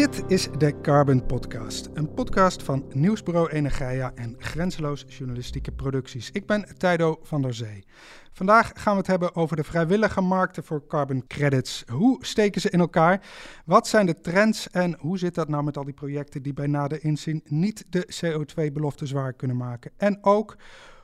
[0.00, 6.30] Dit is de Carbon Podcast, een podcast van Nieuwsbureau Energia en Grenzeloos Journalistieke Producties.
[6.30, 7.84] Ik ben Tijdo van der Zee.
[8.32, 11.84] Vandaag gaan we het hebben over de vrijwillige markten voor carbon credits.
[11.92, 13.26] Hoe steken ze in elkaar?
[13.64, 16.66] Wat zijn de trends en hoe zit dat nou met al die projecten die bij
[16.66, 19.90] nader inzien niet de CO2-beloftes waar kunnen maken?
[19.96, 20.56] En ook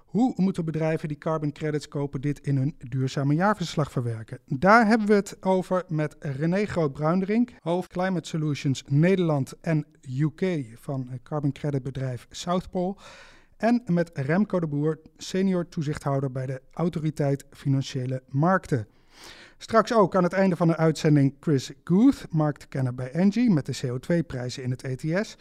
[0.06, 4.38] hoe moeten bedrijven die carbon credits kopen dit in hun duurzame jaarverslag verwerken?
[4.46, 9.86] Daar hebben we het over met René Groot-Bruinderink, hoofd Climate Solutions Nederland en
[10.20, 12.96] UK van carbon credit bedrijf Southpole.
[13.56, 18.86] En met Remco de Boer, senior toezichthouder bij de Autoriteit Financiële Markten.
[19.58, 23.76] Straks ook aan het einde van de uitzending Chris Guth, marktkenner bij Engie, met de
[23.86, 25.36] CO2-prijzen in het ETS.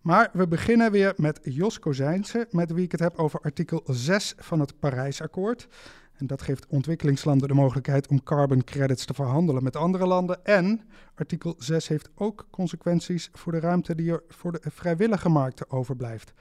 [0.00, 4.34] Maar we beginnen weer met Jos Kozijnse, met wie ik het heb over artikel 6
[4.36, 5.68] van het Parijsakkoord.
[6.16, 10.44] En dat geeft ontwikkelingslanden de mogelijkheid om carbon credits te verhandelen met andere landen.
[10.44, 10.80] En
[11.14, 16.32] artikel 6 heeft ook consequenties voor de ruimte die er voor de vrijwillige markten overblijft.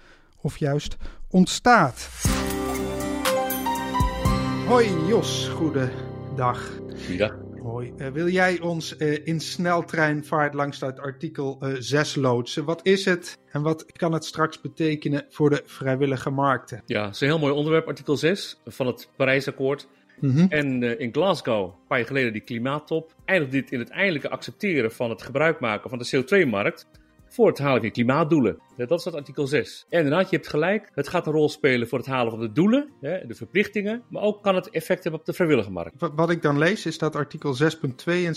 [0.42, 0.95] Of juist
[1.30, 2.09] ontstaat.
[4.67, 6.69] Hoi Jos, goedendag.
[7.05, 7.47] Goedendag.
[7.68, 7.94] Hoi.
[7.98, 12.66] Uh, wil jij ons uh, in sneltreinvaart langs dat artikel uh, 6 loodsen?
[12.66, 16.82] Wat is het en wat kan het straks betekenen voor de vrijwillige markten?
[16.86, 19.88] Ja, het is een heel mooi onderwerp, artikel 6 van het Parijsakkoord.
[20.20, 20.48] Mm -hmm.
[20.50, 24.92] En in Glasgow, een paar jaar geleden, die klimaattop, eindigt dit in het eindelijke accepteren
[24.92, 26.88] van het gebruik maken van de CO2-markt
[27.30, 28.59] voor het halen van je klimaatdoelen.
[28.75, 29.86] Dat is dat artikel 6.
[29.89, 30.92] En inderdaad, je hebt gelijk.
[30.94, 34.04] Het gaat een rol spelen voor het halen van de doelen, de verplichtingen.
[34.10, 35.95] Maar ook kan het effect hebben op de vrijwillige markt.
[36.15, 37.67] Wat ik dan lees is dat artikel 6.2
[38.05, 38.36] en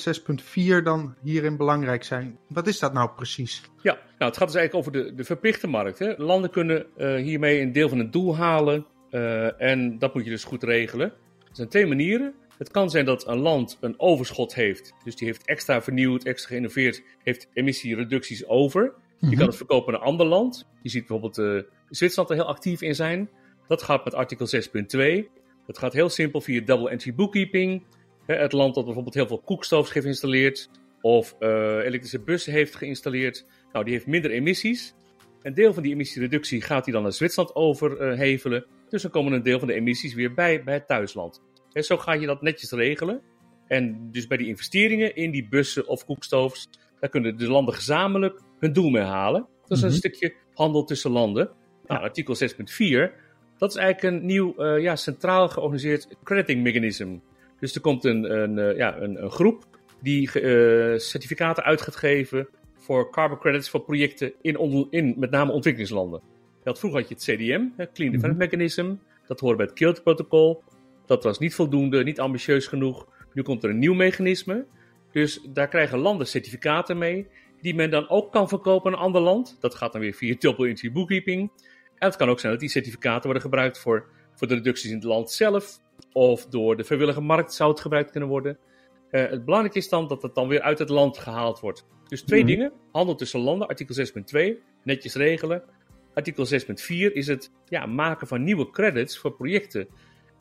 [0.78, 2.38] 6.4 dan hierin belangrijk zijn.
[2.48, 3.62] Wat is dat nou precies?
[3.82, 5.98] Ja, nou, het gaat dus eigenlijk over de, de verplichte markt.
[5.98, 6.14] Hè.
[6.16, 8.86] Landen kunnen uh, hiermee een deel van het doel halen.
[9.10, 11.06] Uh, en dat moet je dus goed regelen.
[11.38, 12.34] Er zijn twee manieren.
[12.60, 14.92] Het kan zijn dat een land een overschot heeft.
[15.04, 18.82] Dus die heeft extra vernieuwd, extra geïnnoveerd, heeft emissiereducties over.
[18.82, 19.38] Die mm -hmm.
[19.38, 20.68] kan het verkopen aan een ander land.
[20.82, 23.30] Je ziet bijvoorbeeld uh, Zwitserland er heel actief in zijn.
[23.66, 24.46] Dat gaat met artikel
[25.24, 25.30] 6.2.
[25.66, 27.82] Dat gaat heel simpel via double entry bookkeeping.
[28.26, 31.48] Het land dat bijvoorbeeld heel veel koekstoves heeft geïnstalleerd of uh,
[31.84, 34.94] elektrische bussen heeft geïnstalleerd, nou, die heeft minder emissies.
[35.42, 38.66] Een deel van die emissiereductie gaat hij dan naar Zwitserland overhevelen.
[38.88, 41.42] Dus dan komen een deel van de emissies weer bij, bij het thuisland.
[41.72, 43.20] En zo ga je dat netjes regelen.
[43.66, 46.68] En dus bij die investeringen in die bussen of koekstoves,
[47.00, 49.40] daar kunnen de landen gezamenlijk hun doel mee halen.
[49.40, 49.92] Dat is mm -hmm.
[49.92, 51.50] een stukje handel tussen landen.
[51.86, 53.12] Nou, artikel 6.4,
[53.58, 57.16] dat is eigenlijk een nieuw uh, ja, centraal georganiseerd crediting mechanism.
[57.60, 59.64] Dus er komt een, een, uh, ja, een, een, groep
[60.02, 65.30] die uh, certificaten uit gaat geven voor carbon credits voor projecten in, on, in met
[65.30, 66.20] name ontwikkelingslanden.
[66.62, 68.38] Dat vroeger had je het CDM, het Clean Development mm -hmm.
[68.38, 68.94] Mechanism.
[69.26, 70.62] Dat hoorde bij het Kyoto-protocol.
[71.10, 73.06] Dat was niet voldoende, niet ambitieus genoeg.
[73.32, 74.66] Nu komt er een nieuw mechanisme.
[75.12, 77.26] Dus daar krijgen landen certificaten mee,
[77.60, 79.56] die men dan ook kan verkopen aan een ander land.
[79.60, 81.50] Dat gaat dan weer via double entry bookkeeping.
[81.98, 84.96] En het kan ook zijn dat die certificaten worden gebruikt voor, voor de reducties in
[84.96, 85.80] het land zelf.
[86.12, 88.58] Of door de vrijwillige markt zou het gebruikt kunnen worden.
[89.10, 91.86] Uh, het belangrijke is dan dat het dan weer uit het land gehaald wordt.
[92.08, 92.56] Dus twee mm -hmm.
[92.56, 92.72] dingen.
[92.92, 94.56] Handel tussen landen, artikel 6.2.
[94.84, 95.62] Netjes regelen.
[96.14, 99.88] Artikel 6.4 is het ja, maken van nieuwe credits voor projecten.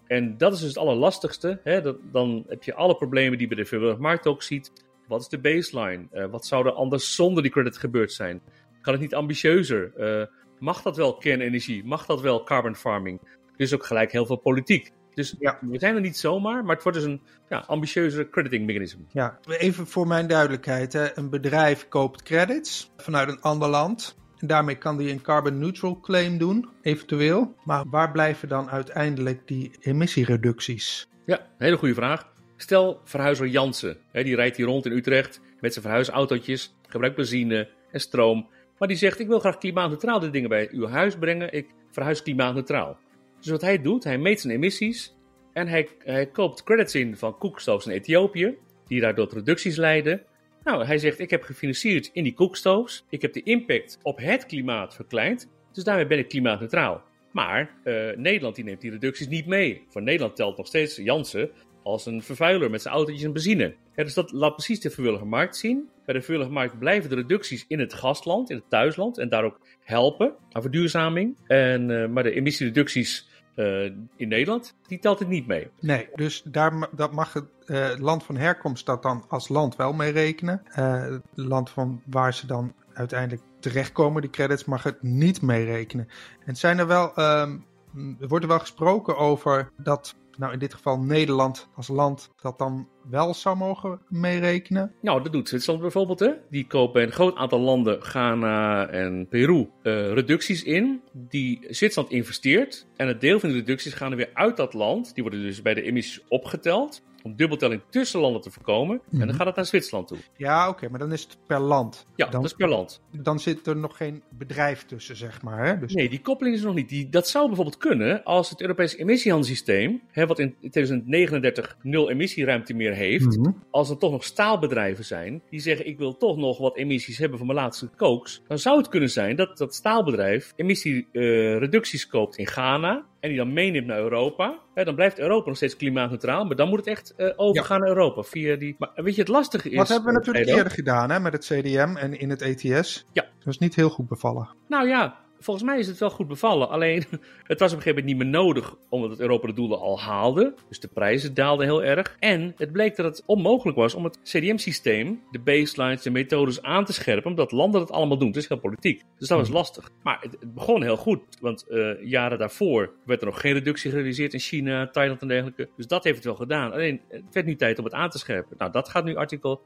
[0.09, 1.59] En dat is dus het allerlastigste.
[1.63, 1.81] Hè?
[1.81, 4.71] Dat, dan heb je alle problemen die bij de vrijwillige markt ook ziet.
[5.07, 6.07] Wat is de baseline?
[6.13, 8.41] Uh, wat zou er anders zonder die credit gebeurd zijn?
[8.81, 9.91] Kan het niet ambitieuzer?
[9.97, 10.25] Uh,
[10.59, 11.85] mag dat wel kernenergie?
[11.85, 13.19] Mag dat wel carbon farming?
[13.57, 14.91] Dus ook gelijk heel veel politiek.
[15.13, 15.57] Dus ja.
[15.61, 18.97] we zijn er niet zomaar, maar het wordt dus een ja, ambitieuzer crediting mechanism.
[19.11, 20.93] Ja, even voor mijn duidelijkheid.
[20.93, 21.17] Hè.
[21.17, 24.17] Een bedrijf koopt credits vanuit een ander land.
[24.39, 27.55] Daarmee kan die een carbon neutral claim doen, eventueel.
[27.63, 31.07] Maar waar blijven dan uiteindelijk die emissiereducties?
[31.25, 32.31] Ja, hele goede vraag.
[32.57, 37.69] Stel verhuizer Jansen, hè, die rijdt hier rond in Utrecht met zijn verhuisautootjes, gebruikt benzine
[37.91, 38.47] en stroom.
[38.77, 42.21] Maar die zegt, ik wil graag klimaatneutraal de dingen bij uw huis brengen, ik verhuis
[42.21, 42.97] klimaatneutraal.
[43.39, 45.15] Dus wat hij doet, hij meet zijn emissies
[45.53, 48.57] en hij, hij koopt credits in van koekstoves in Ethiopië,
[48.87, 50.21] die daardoor tot reducties leiden.
[50.63, 53.05] Nou, hij zegt, ik heb gefinancierd in die koekstoves.
[53.09, 55.49] Ik heb de impact op het klimaat verkleind.
[55.71, 57.03] Dus daarmee ben ik klimaatneutraal.
[57.31, 59.83] Maar uh, Nederland die neemt die reducties niet mee.
[59.89, 61.51] Voor Nederland telt nog steeds Jansen
[61.83, 63.75] als een vervuiler met zijn autootjes en benzine.
[63.95, 65.89] dus dat laat precies de vrijwillige markt zien.
[66.05, 69.17] Bij de vrijwillige markt blijven de reducties in het gastland, in het thuisland.
[69.17, 71.37] En daar ook helpen aan verduurzaming.
[71.47, 73.28] En, uh, maar de emissiereducties
[73.59, 73.83] uh,
[74.15, 75.69] in Nederland, die telt het niet mee.
[75.79, 79.93] Nee, dus daar dat mag het uh, land van herkomst dat dan als land wel
[79.93, 80.61] mee rekenen.
[80.71, 86.07] het land van waar ze dan uiteindelijk terechtkomen, die credits, mag het niet mee rekenen.
[86.45, 90.99] En zijn er wel, er wordt er wel gesproken over dat nou in dit geval
[90.99, 94.93] Nederland als land dat dan wel zou mogen meerekenen?
[95.01, 96.19] Nou, dat doet Zwitserland bijvoorbeeld.
[96.19, 96.31] Hè?
[96.49, 101.01] Die kopen een groot aantal landen, Ghana en Peru, uh, reducties in.
[101.13, 102.87] Die Zwitserland investeert.
[102.95, 105.13] En een deel van de reducties gaan er weer uit dat land.
[105.13, 109.01] Die worden dus bij de emissies opgeteld om dubbeltelling tussen landen te voorkomen.
[109.11, 109.37] En dan mhm.
[109.37, 110.17] gaat het naar Zwitserland toe.
[110.37, 112.07] Ja, oké, maar dan is het per land.
[112.15, 113.01] Ja, dan, dat is per land.
[113.11, 115.65] Dan zit er nog geen bedrijf tussen, zeg maar.
[115.65, 115.77] Hè?
[115.77, 115.93] Dus...
[115.93, 116.89] Nee, die koppeling is er nog niet.
[116.89, 122.73] Die, dat zou bijvoorbeeld kunnen als het Europese emissiehandelssysteem, hè, wat in 2039 nul emissieruimte
[122.73, 123.51] meer heeft, mhm.
[123.69, 127.37] als er toch nog staalbedrijven zijn die zeggen: Ik wil toch nog wat emissies hebben
[127.37, 132.37] van mijn laatste kooks, dan zou het kunnen zijn dat dat staalbedrijf emissiereducties uh, koopt
[132.37, 136.45] in Ghana en die dan meeneemt naar Europa, hè, dan blijft Europa nog steeds klimaatneutraal.
[136.45, 138.21] Maar dan moet het echt uh, overgaan naar Europa.
[138.21, 138.75] Via die...
[138.77, 139.77] Maar weet je, het lastige is...
[139.77, 143.05] Wat hebben we natuurlijk eerder gedaan hè, met het CDM en in het ETS.
[143.13, 143.25] Ja.
[143.39, 144.49] Dat is niet heel goed bevallen.
[144.67, 146.69] Nou ja, volgens mij is het wel goed bevallen.
[146.69, 147.03] Alleen,
[147.43, 149.99] het was op een gegeven moment niet meer nodig, omdat het Europa de doelen al
[149.99, 150.53] haalde.
[150.67, 152.15] Dus de prijzen daalden heel erg.
[152.19, 156.85] En het bleek dat het onmogelijk was om het CDM-systeem, de baselines, de methodes aan
[156.85, 158.27] te scherpen, omdat landen dat allemaal doen.
[158.27, 159.03] Het is heel politiek.
[159.17, 159.57] Dus dat was hmm.
[159.57, 159.89] lastig.
[160.03, 163.89] Maar het, het begon heel goed, want uh, jaren daarvoor werd er nog geen reductie
[163.89, 165.69] gerealiseerd in China, Thailand en dergelijke.
[165.75, 166.71] Dus dat heeft het wel gedaan.
[166.71, 168.55] Alleen, het werd nu tijd om het aan te scherpen.
[168.57, 169.61] Nou, dat gaat nu artikel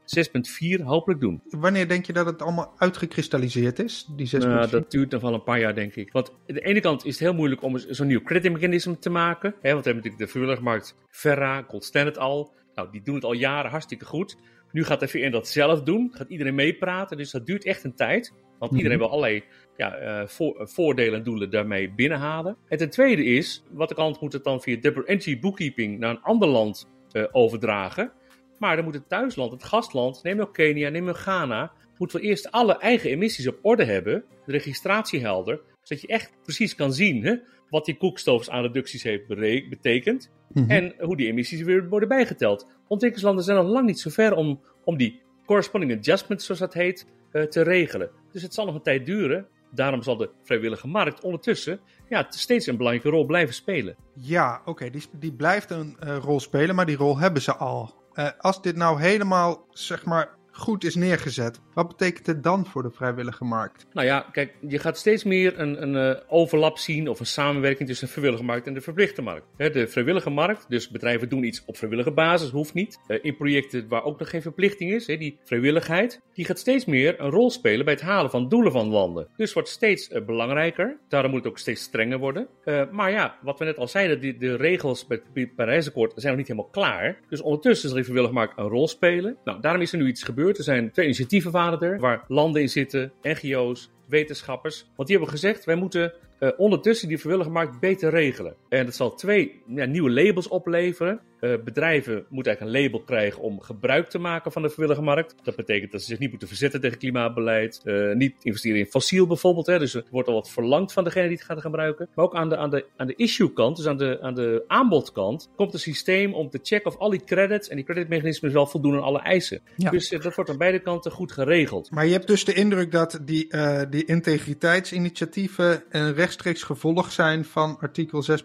[0.78, 1.42] 6.4 hopelijk doen.
[1.48, 4.38] Wanneer denk je dat het allemaal uitgekristalliseerd is, die 6.4?
[4.38, 6.12] Nou, dat duurt nog wel een paar jaar denk ik.
[6.12, 9.50] Want aan de ene kant is het heel moeilijk om zo'n nieuw creditmechanisme te maken.
[9.50, 12.52] Hè, want we hebben natuurlijk de vrijwilligmarkt Ferra, Gold Standard al.
[12.74, 14.36] Nou, die doen het al jaren hartstikke goed.
[14.72, 16.10] Nu gaat de VN dat zelf doen.
[16.12, 17.16] Gaat iedereen meepraten.
[17.16, 18.32] Dus dat duurt echt een tijd.
[18.58, 18.76] Want mhm.
[18.76, 19.44] iedereen wil allerlei
[19.76, 22.56] ja, uh, voor, uh, voordelen en doelen daarmee binnenhalen.
[22.68, 26.10] En ten tweede is, wat de kant moet het dan via double entry bookkeeping naar
[26.10, 28.12] een ander land uh, overdragen.
[28.58, 32.26] Maar dan moet het thuisland, het gastland, neem ook Kenia, neem ook Ghana, moeten we
[32.26, 36.92] eerst alle eigen emissies op orde hebben, de registratie helder, zodat je echt precies kan
[36.92, 37.36] zien hè,
[37.68, 39.26] wat die koekstoofs aan reducties heeft
[39.68, 40.70] betekend mhm.
[40.70, 42.66] en hoe die emissies weer worden bijgeteld.
[42.88, 47.06] Ontwikkelingslanden zijn nog lang niet zo ver om, om die corresponding adjustments, zoals dat heet,
[47.32, 48.10] uh, te regelen.
[48.32, 49.46] Dus het zal nog een tijd duren.
[49.70, 53.96] Daarom zal de vrijwillige markt ondertussen ja, steeds een belangrijke rol blijven spelen.
[54.14, 57.94] Ja, oké, die, die blijft een uh, rol spelen, maar die rol hebben ze al.
[58.14, 61.60] Uh, als dit nou helemaal, zeg maar, goed is neergezet.
[61.74, 63.86] Wat betekent het dan voor de vrijwillige markt?
[63.92, 67.88] Nou ja, kijk, je gaat steeds meer een, een uh, overlap zien of een samenwerking
[67.88, 69.46] tussen de vrijwillige markt en de verplichte markt.
[69.56, 72.98] de vrijwillige markt, dus bedrijven doen iets op vrijwillige basis, hoeft niet.
[73.08, 77.20] Uh, in projecten waar ook nog geen verplichting is, die vrijwilligheid, die gaat steeds meer
[77.20, 79.28] een rol spelen bij het halen van doelen van landen.
[79.36, 80.98] Dus wordt steeds uh, belangrijker.
[81.08, 82.48] Daarom moet het ook steeds strenger worden.
[82.90, 86.36] maar ja, wat we net al zeiden, die, de regels bij het Parijsakkoord zijn nog
[86.36, 87.18] niet helemaal klaar.
[87.28, 89.36] Dus ondertussen zal die vrijwillige markt een rol spelen.
[89.44, 92.62] Nou, daarom is er nu iets gebeurd er zijn twee initiatieven waren er, waar landen
[92.62, 94.86] in zitten, NGO's, wetenschappers.
[94.96, 98.54] Want die hebben gezegd, wij moeten uh, ondertussen die vrijwillige markt beter regelen.
[98.68, 101.20] En dat zal twee ja, nieuwe labels opleveren.
[101.40, 105.34] Uh, bedrijven moeten eigenlijk een label krijgen om gebruik te maken van de vrijwillige markt.
[105.42, 107.80] Dat betekent dat ze zich niet moeten verzetten tegen klimaatbeleid.
[107.84, 109.66] Uh, niet investeren in fossiel bijvoorbeeld.
[109.66, 109.78] Hè.
[109.78, 112.08] Dus er wordt al wat verlangd van degene die het gaat gebruiken.
[112.14, 114.64] Maar ook aan de, aan de, aan de issue kant, dus aan de, aan de
[114.66, 118.66] aanbodkant, komt een systeem om te checken of al die credits en die creditmechanismen wel
[118.66, 119.60] voldoen aan alle eisen.
[119.76, 119.90] Ja.
[119.90, 121.90] Dus dat wordt aan beide kanten goed geregeld.
[121.90, 123.48] Maar je hebt dus de indruk dat die,
[123.90, 128.36] die integriteitsinitiatieven en rechtstreeks gevolg zijn van artikel 6.4?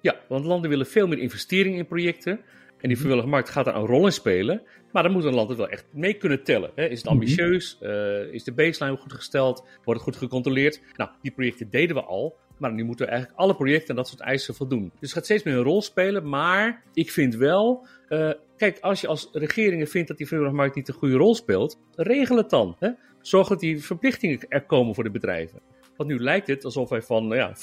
[0.00, 2.13] Ja, want landen willen veel meer investeringen in projecten.
[2.22, 3.06] En die mhm.
[3.06, 4.62] vrijwillige markt gaat daar een rol in spelen.
[4.92, 6.70] Maar dan moet een land het wel echt mee kunnen tellen.
[6.74, 6.84] Hè?
[6.84, 7.14] Is het mhm.
[7.14, 7.78] ambitieus?
[7.82, 9.66] Uh, is de baseline goed gesteld?
[9.84, 10.80] Wordt het goed gecontroleerd?
[10.96, 12.36] Nou, die projecten deden we al.
[12.58, 14.82] Maar nu moeten we eigenlijk alle projecten aan dat soort eisen voldoen.
[14.82, 16.28] Dus het gaat steeds meer een rol spelen.
[16.28, 17.86] Maar ik vind wel.
[18.08, 21.34] Uh, kijk, als je als regeringen vindt dat die vrijwillige markt niet een goede rol
[21.34, 22.76] speelt, regel het dan.
[22.78, 22.90] Hè?
[23.20, 25.60] Zorg dat die verplichtingen er komen voor de bedrijven.
[25.96, 27.54] Want nu lijkt het alsof wij van nou ja,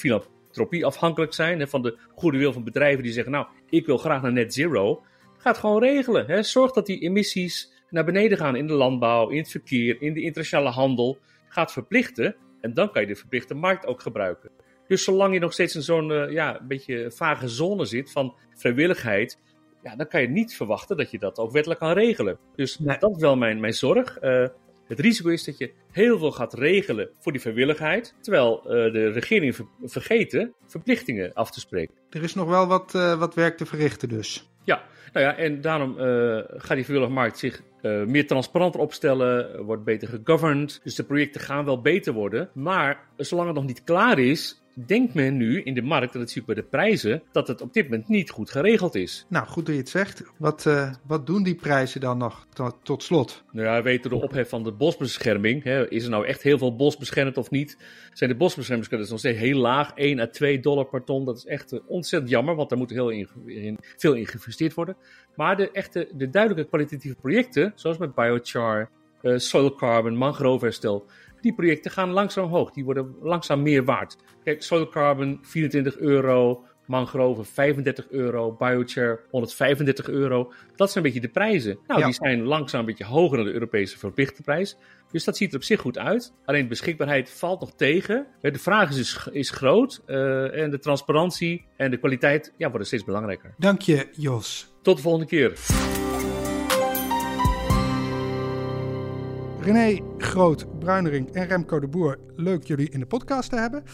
[0.52, 1.60] filantropie afhankelijk zijn.
[1.60, 4.54] Hè, van de goede wil van bedrijven die zeggen: Nou, ik wil graag naar net
[4.54, 5.02] zero.
[5.38, 6.26] Ga het gewoon regelen.
[6.26, 6.42] Hè.
[6.42, 10.22] Zorg dat die emissies naar beneden gaan in de landbouw, in het verkeer, in de
[10.22, 11.18] internationale handel.
[11.48, 12.36] Ga het verplichten.
[12.60, 14.50] En dan kan je de verplichte markt ook gebruiken.
[14.86, 18.34] Dus zolang je nog steeds in zo'n uh, ja, een beetje vage zone zit van
[18.54, 19.38] vrijwilligheid,
[19.82, 22.38] ja, dan kan je niet verwachten dat je dat ook wettelijk kan regelen.
[22.56, 24.22] Dus dat is wel mijn, mijn zorg.
[24.22, 24.46] Uh,
[24.92, 29.10] het risico is dat je heel veel gaat regelen voor die vrijwilligheid, terwijl uh, de
[29.10, 31.94] regeringen ver vergeten verplichtingen af te spreken.
[32.10, 34.50] Er is nog wel wat, uh, wat werk te verrichten dus.
[34.64, 34.82] Ja,
[35.12, 37.62] nou ja, en daarom gaat die vrijwillige markt zich
[38.06, 40.80] meer transparanter opstellen, wordt beter gegoverned.
[40.82, 42.50] Dus de projecten gaan wel beter worden.
[42.54, 46.30] Maar zolang het nog niet klaar is, denkt men nu in de markt, dat het
[46.30, 49.26] ziet bij de prijzen, dat het op dit moment niet goed geregeld is.
[49.28, 50.22] Nou, goed dat je het zegt.
[50.36, 53.44] Wat, uh, wat doen die prijzen dan nog tot, tot slot?
[53.52, 55.64] Nou ja, weten de ophef van de bosbescherming.
[55.64, 57.76] Hè, is er nou echt heel veel bos beschermd of niet?
[58.12, 59.92] Zijn de bosbeschermingscredits nog steeds heel laag?
[59.94, 61.24] 1 à 2 dollar per ton.
[61.24, 64.74] Dat is echt uh, ontzettend jammer, want daar moet heel in, in, veel in geïnvesteerd
[64.74, 64.96] worden.
[65.36, 68.90] Maar de echte, de duidelijke kwalitatieve projecten, zoals met biochar,
[69.22, 71.06] uh, soil carbon, mangroveherstel,
[71.42, 72.70] die projecten gaan langzaam omhoog.
[72.70, 74.16] Die worden langzaam meer waard.
[74.44, 80.52] Kijk, soil carbon 24 euro, mangrove 35 euro, biochar 135 euro.
[80.76, 81.78] Dat zijn een beetje de prijzen.
[81.86, 84.76] Nou, die zijn langzaam een beetje hoger dan de Europese verplichte prijs.
[85.10, 86.32] Dus dat ziet er op zich goed uit.
[86.44, 88.26] Alleen de beschikbaarheid valt nog tegen.
[88.40, 90.02] De vraag is, is, is groot.
[90.06, 93.54] Uh, en de transparantie en de kwaliteit ja, worden steeds belangrijker.
[93.58, 94.74] Dank je, Jos.
[94.82, 95.52] Tot de volgende keer.
[99.60, 103.84] René Groot, Bruinering en Remco de Boer, leuk jullie in de podcast te hebben.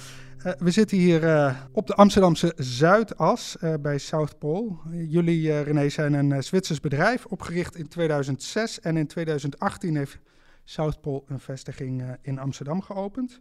[0.47, 4.77] Uh, we zitten hier uh, op de Amsterdamse Zuidas uh, bij South Pole.
[4.91, 8.81] jullie, René, zijn een Zwitsers bedrijf, opgericht in 2006.
[8.81, 10.19] En in 2018 heeft
[10.65, 13.41] South Pole een vestiging in Amsterdam geopend.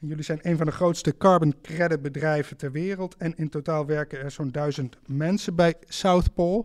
[0.00, 3.16] En jullie zijn een van de grootste carbon credit bedrijven ter wereld.
[3.16, 6.64] En in totaal werken er zo'n duizend mensen bij South Pole.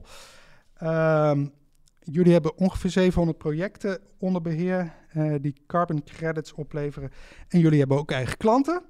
[2.11, 7.11] Jullie hebben ongeveer 700 projecten onder beheer uh, die carbon credits opleveren.
[7.47, 8.81] En jullie hebben ook eigen klanten.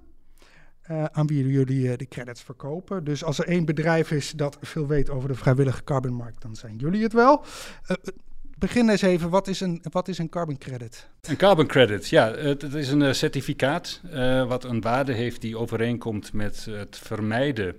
[0.91, 3.03] Uh, aan wie jullie uh, de credits verkopen.
[3.03, 6.75] Dus als er één bedrijf is dat veel weet over de vrijwillige carbonmarkt, dan zijn
[6.75, 7.43] jullie het wel.
[8.57, 11.09] begin eens even, wat is, een, wat is een carbon credit?
[11.21, 14.01] Een carbon credit, ja, het, het is een certificaat
[14.47, 17.75] wat een waarde heeft die overeenkomt met het vermijden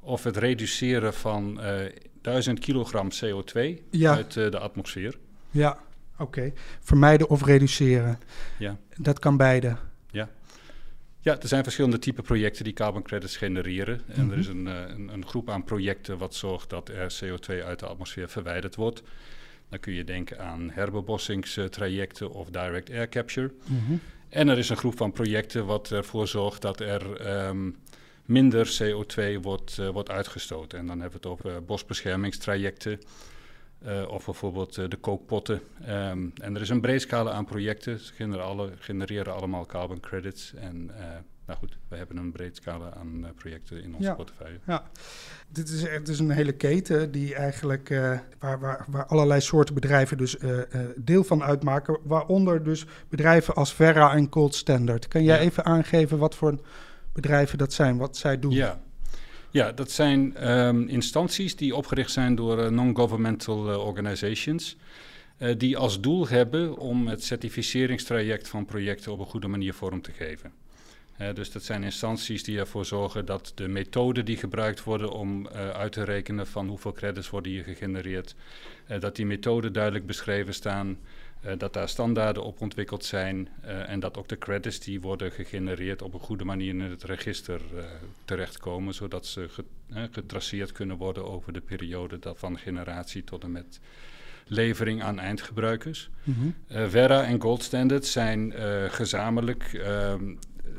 [0.00, 1.60] of het reduceren van
[2.26, 3.60] 1000 kilogram CO2
[4.02, 5.18] uit uh, de atmosfeer.
[5.50, 5.78] Ja,
[6.18, 6.52] oké.
[6.80, 8.18] Vermijden of reduceren.
[8.58, 8.76] Ja.
[8.96, 9.76] Dat kan beide.
[10.10, 10.28] Ja.
[11.20, 14.00] Ja, er zijn verschillende typen projecten die carbon credits genereren.
[14.06, 14.32] En mm -hmm.
[14.32, 17.86] er is een, een, een, groep aan projecten wat zorgt dat er CO2 uit de
[17.86, 19.02] atmosfeer verwijderd wordt.
[19.68, 23.52] Dan kun je denken aan herbebossingstrajecten of direct air capture.
[23.66, 24.00] Mm -hmm.
[24.28, 27.76] En er is een groep van projecten wat ervoor zorgt dat er um,
[28.26, 30.78] minder CO2 wordt, uh, wordt uitgestoten.
[30.78, 33.00] En dan hebben we het over bosbeschermingstrajecten
[33.86, 35.60] uh, of bijvoorbeeld uh, de kookpotten.
[35.88, 37.98] Um, en er is een breed scala aan projecten.
[37.98, 40.54] Ze genereren, alle, genereren allemaal carbon credits.
[40.54, 40.90] En
[41.46, 44.58] nou goed, we hebben een breed scala aan projecten in onze ja, portefeuille.
[44.66, 44.90] Ja,
[45.48, 47.88] dit is echt dus een hele keten die eigenlijk
[48.38, 50.36] waar, waar, waar allerlei soorten bedrijven dus
[50.96, 51.98] deel van uitmaken.
[52.02, 55.08] Waaronder dus bedrijven als Verra en Cold Standard.
[55.08, 55.42] Kan jij ja.
[55.42, 56.58] even aangeven wat voor
[57.16, 58.52] bedrijven dat zijn, wat zij doen?
[58.52, 58.80] Ja,
[59.50, 64.76] ja dat zijn um, instanties die opgericht zijn door uh, non-governmental uh, organizations.
[65.38, 70.02] Uh, die als doel hebben om het certificeringstraject van projecten op een goede manier vorm
[70.02, 70.52] te geven.
[71.34, 75.92] dus dat zijn instanties die ervoor zorgen dat de methoden die gebruikt worden om uit
[75.92, 78.34] te rekenen van hoeveel credits worden hier gegenereerd,
[78.98, 80.98] dat die methoden duidelijk beschreven staan,
[81.58, 86.02] dat daar standaarden op ontwikkeld zijn uh, en dat ook de credits die worden gegenereerd
[86.02, 87.84] op een goede manier in het register uh,
[88.24, 89.48] terechtkomen, zodat ze
[90.10, 93.80] getraceerd kunnen worden over de periode dat van generatie tot en met
[94.46, 96.10] levering aan eindgebruikers.
[96.22, 96.54] Mm -hmm.
[96.90, 98.52] Verra en Gold Standard zijn
[98.90, 99.80] gezamenlijk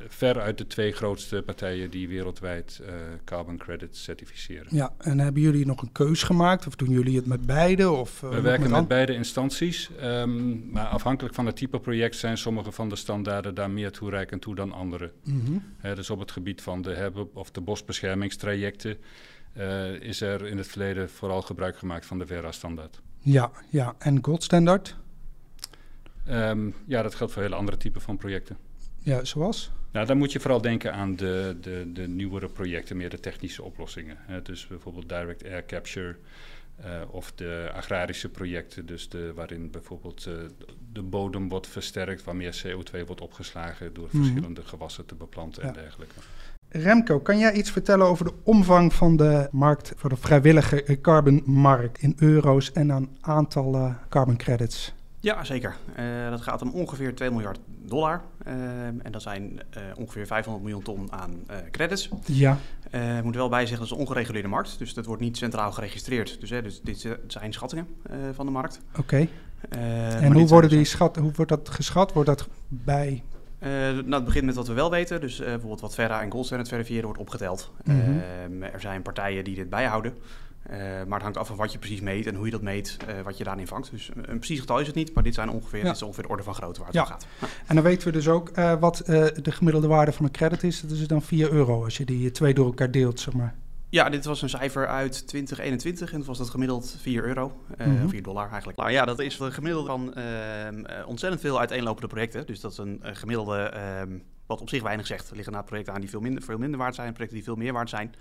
[0.08, 2.88] ehm, veruit de twee grootste partijen die wereldwijd uh,
[3.26, 4.68] carbon credits certificeren.
[4.70, 7.92] Ja, en hebben jullie nog een keus gemaakt of doen jullie het met beide?
[7.92, 12.16] Of, uh, We werken met, met beide instanties, um, maar afhankelijk van het type project
[12.16, 15.12] zijn sommige van de standaarden daar meer toereikend toe dan andere.
[15.24, 15.64] Mm -hmm.
[15.86, 18.98] uh, dus op het gebied van de hebben of de bosbeschermingstrajecten
[20.00, 23.02] is er in het verleden vooral gebruik gemaakt van de Verra-standaard.
[23.20, 24.96] Ja, ja, en Gold Standard?
[26.30, 28.58] Um, ja, dat geldt voor hele andere typen van projecten.
[29.08, 29.72] Ja, zoals?
[29.92, 33.64] Nou, dan moet je vooral denken aan de, de, de nieuwere projecten, meer de technische
[33.64, 34.18] oplossingen.
[34.20, 34.42] Hè.
[34.42, 36.16] Dus bijvoorbeeld direct air capture
[36.86, 40.34] uh, of de agrarische projecten, dus de, waarin bijvoorbeeld uh,
[40.94, 44.24] de bodem wordt versterkt, waar meer CO2 wordt opgeslagen door mm.
[44.24, 45.68] verschillende gewassen te beplanten ja.
[45.68, 46.16] en dergelijke.
[46.70, 52.02] Remco, kan jij iets vertellen over de omvang van de markt voor de vrijwillige carbonmarkt
[52.02, 54.94] in euro's en aan aantallen carbon credits?
[55.20, 55.76] Ja, zeker.
[56.00, 58.22] Uh, dat gaat om ongeveer 2 miljard dollar.
[58.48, 58.54] Uh,
[58.86, 62.10] en dat zijn uh, ongeveer 500 miljoen ton aan credits.
[62.26, 62.58] Ja.
[63.18, 64.80] Ik moet wel bij zeggen, dat is een ongereguleerde markt.
[64.80, 66.40] Dus dat wordt niet centraal geregistreerd.
[66.40, 67.88] Dus, dus dit zijn schattingen
[68.34, 68.80] van de markt.
[68.90, 69.00] Oké.
[69.00, 69.30] Okay.
[70.22, 72.14] en hoe, worden die schat, hoe wordt dat geschat?
[72.14, 73.24] Wordt dat bij
[73.60, 75.22] uh, nou, het begint met wat we wel weten.
[75.22, 77.72] Dus uh, bijvoorbeeld wat Verra en Goldstandard verifiëren wordt opgeteld.
[77.84, 78.22] Mm -hmm.
[78.64, 80.14] uh, er zijn partijen die dit bijhouden.
[80.70, 83.38] Maar het hangt af van wat je precies meet en hoe je dat meet, wat
[83.38, 83.92] je daarin vangt.
[83.92, 86.30] Dus een precies getal is het niet, maar dit, zijn ongeveer, dit is ongeveer de
[86.30, 87.28] orde van grootte waar het om gaat.
[87.66, 90.82] En dan weten we dus ook wat de gemiddelde waarde van een credit is.
[90.82, 93.56] Dat is dan 4 euro als je die twee door elkaar deelt, zeg maar.
[93.90, 98.24] Ja, dit was een cijfer uit 2021 en was dat gemiddeld 4 euro, uh, 4
[98.24, 98.78] dollar eigenlijk.
[98.78, 102.46] Nou ja, dat is gemiddeld van uh, ontzettend veel uiteenlopende projecten.
[102.46, 104.16] Dus dat is een gemiddelde, uh,
[104.48, 105.30] wat op zich weinig zegt.
[105.30, 107.56] Er liggen na projecten aan die veel minder, veel minder waard zijn, projecten die veel
[107.56, 108.16] meer waard zijn.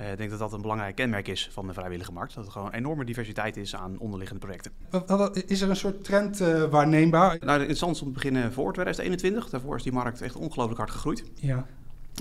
[0.00, 2.34] Uh, ik denk dat dat een belangrijk kenmerk is van de vrijwillige markt.
[2.34, 4.72] Dat er gewoon een enorme diversiteit is aan onderliggende projecten.
[5.46, 6.38] Is er een soort trend
[6.70, 7.36] waarneembaar?
[7.40, 9.50] Nou, interessant om te beginnen voor 2021.
[9.50, 11.24] Daarvoor is die markt echt ongelooflijk hard gegroeid.
[11.34, 11.66] Ja.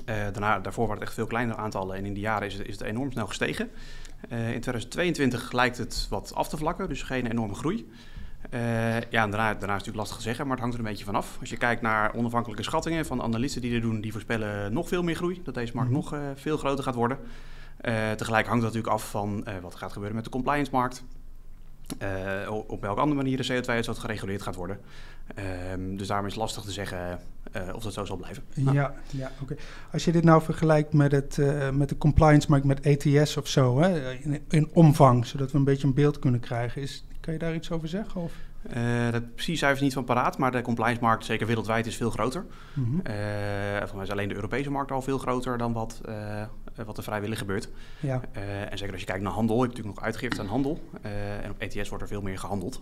[0.06, 2.68] Uh, daarna, daarvoor waren het echt veel kleinere aantallen en in die jaren is het,
[2.68, 3.70] is het enorm snel gestegen.
[4.30, 7.88] Uh, in 2022 lijkt het wat af te vlakken, dus geen enorme groei.
[8.54, 10.84] Uh, ja, en daarna, daarna is het natuurlijk lastig te zeggen, maar het hangt er
[10.84, 11.38] een beetje vanaf.
[11.40, 15.04] Als je kijkt naar onafhankelijke schattingen van analisten die er doen, die voorspellen nog veel
[15.04, 15.42] meer groei.
[15.44, 16.00] Dat deze markt -hmm.
[16.00, 17.18] nog veel groter gaat worden.
[18.18, 21.04] tegelijk hangt dat natuurlijk af van wat gaat gebeuren met de compliance-markt.
[22.68, 24.80] op welke andere manier de CO2-uitstoot gereguleerd gaat worden.
[25.74, 27.20] Um, dus daarom is het lastig te zeggen
[27.74, 28.44] of dat zo zal blijven.
[28.54, 29.56] Ja, ja oké.
[29.92, 31.40] Als je dit nou vergelijkt met, het,
[31.74, 35.64] met de compliance markt met ETS of zo, hè, in, in, omvang, zodat we een
[35.64, 38.22] beetje een beeld kunnen krijgen, is, kan je daar iets over zeggen?
[38.22, 38.34] Of?
[38.76, 42.10] Uh, dat precies cijfers niet van paraat, maar de compliance markt, zeker wereldwijd, is veel
[42.10, 42.46] groter.
[42.74, 43.02] Mm -hmm.
[43.78, 46.02] volgens mij is alleen de Europese markt al veel groter dan wat,
[46.86, 47.70] wat er vrijwillig gebeurt.
[48.00, 48.22] Ja.
[48.70, 50.90] en zeker als je kijkt naar handel, je hebt natuurlijk nog uitgifte aan handel.
[51.44, 52.82] en op ETS wordt er veel meer gehandeld.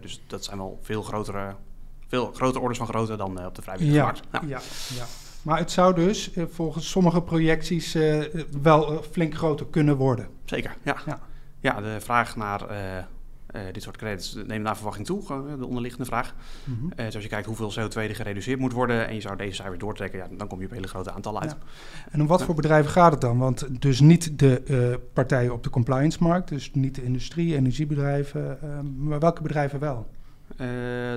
[0.00, 1.54] dus dat zijn wel veel grotere
[2.12, 4.22] veel grotere orders van grootte dan uh, op de vrijwillige ja, markt.
[4.30, 4.60] Ja,
[4.94, 5.04] ja.
[5.42, 8.24] Maar het zou dus uh, volgens sommige projecties uh,
[8.62, 10.28] wel flink groter kunnen worden.
[10.44, 10.96] Zeker, ja.
[11.06, 11.20] Ja,
[11.60, 12.60] ja de vraag naar
[13.72, 15.22] dit soort credits neemt naar verwachting toe,
[15.58, 16.34] de onderliggende vraag.
[16.64, 16.92] Mm -hmm.
[16.96, 19.78] dus als je kijkt hoeveel CO2 er gereduceerd moet worden en je zou deze cijfers
[19.78, 21.50] doortrekken, ja, dan kom je op hele grote aantallen uit.
[21.50, 21.58] Ja.
[22.10, 23.38] En om wat voor bedrijven gaat het dan?
[23.38, 28.58] Want dus niet de partijen op de compliance-markt, dus niet de industrie, energiebedrijven,
[28.96, 30.06] maar welke bedrijven wel?
[30.60, 30.68] Uh,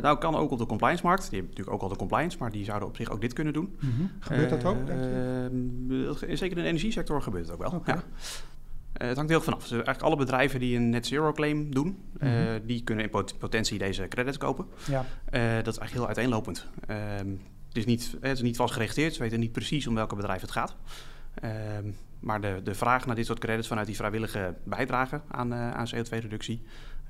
[0.01, 1.22] nou, kan ook op de compliance-markt.
[1.22, 3.54] Die hebben natuurlijk ook al de compliance, maar die zouden op zich ook dit kunnen
[3.54, 3.75] doen.
[3.80, 4.12] Mm -hmm.
[4.20, 4.77] Gebeurt dat ook?
[4.89, 7.72] Uh, zeker in de energiesector gebeurt het ook wel.
[7.72, 7.96] Okay.
[7.96, 8.03] Ja.
[9.01, 9.62] Uh, het hangt heel vanaf.
[9.62, 12.66] Dus eigenlijk alle bedrijven die een net zero claim doen, mm -hmm.
[12.66, 14.66] die kunnen in pot potentie deze credits kopen.
[14.88, 15.05] Ja.
[15.62, 16.66] dat is eigenlijk heel uiteenlopend.
[16.88, 17.29] Ehm,
[17.68, 20.42] het, is niet, het is niet vast geregistreerd, ze weten niet precies om welke bedrijf
[20.42, 20.75] het gaat.
[21.34, 25.88] Ehm, maar de, de vraag naar dit soort credits vanuit die vrijwillige bijdrage aan, aan
[25.96, 26.62] CO2-reductie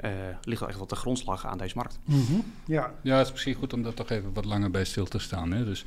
[0.04, 2.00] uh, ligt wel echt wat de grondslag aan deze markt.
[2.06, 2.44] Mm -hmm.
[2.66, 2.94] Ja.
[3.02, 5.52] ja, het is misschien goed om daar toch even wat langer bij stil te staan.
[5.52, 5.66] Hè?
[5.66, 5.86] Dus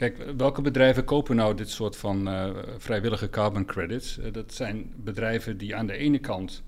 [0.00, 4.18] kijk, welke bedrijven kopen nou dit soort van uh, vrijwillige carbon credits?
[4.18, 6.62] Uh, dat zijn bedrijven die aan de ene kant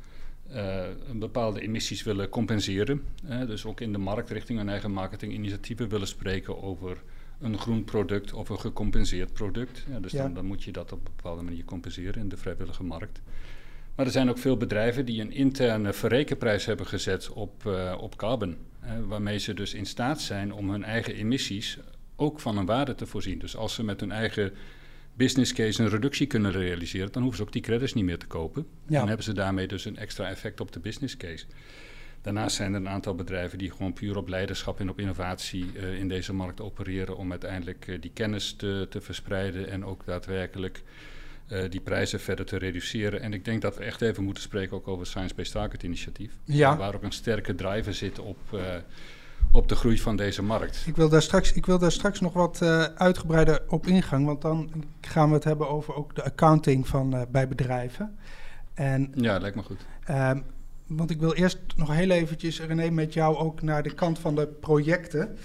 [1.09, 3.03] een bepaalde emissies willen compenseren.
[3.47, 7.03] dus ook in de markt richting hun eigen marketinginitiatieven willen spreken over
[7.41, 9.85] een groen product of een gecompenseerd product.
[9.91, 10.23] Ja, dus ja.
[10.23, 13.21] Dan, dan moet je dat op een bepaalde manier compenseren in de vrijwillige markt.
[13.95, 18.57] Maar er zijn ook veel bedrijven die een interne verrekenprijs hebben gezet op, op carbon.
[19.07, 21.79] Waarmee ze dus in staat zijn om hun eigen emissies
[22.23, 23.39] ook van een waarde te voorzien.
[23.39, 24.53] Dus als ze met hun eigen
[25.15, 28.27] business case een reductie kunnen realiseren, dan hoeven ze ook die credits niet meer te
[28.27, 28.67] kopen.
[28.87, 29.01] Ja.
[29.01, 31.45] En hebben ze daarmee dus een extra effect op de business case.
[32.21, 35.99] Daarnaast zijn er een aantal bedrijven die gewoon puur op leiderschap en op innovatie uh,
[35.99, 40.83] in deze markt opereren om uiteindelijk die kennis te, te verspreiden en ook daadwerkelijk
[41.49, 43.21] uh, die prijzen verder te reduceren.
[43.21, 46.33] En ik denk dat we echt even moeten spreken ook over het Science-Based Target initiatief.
[46.45, 46.77] Ja.
[46.77, 48.39] Waar ook een sterke driver zit op,
[49.53, 50.83] op de groei van deze markt.
[50.87, 54.25] Ik wil daar straks, ik wil daar straks nog wat uh, uitgebreider op ingaan.
[54.25, 58.19] Want dan gaan we het hebben over ook de accounting van, bij bedrijven.
[58.75, 59.87] En, ja, lijkt me goed.
[60.11, 60.45] Um,
[60.87, 64.35] want ik wil eerst nog heel eventjes, René, met jou ook naar de kant van
[64.35, 65.37] de projecten.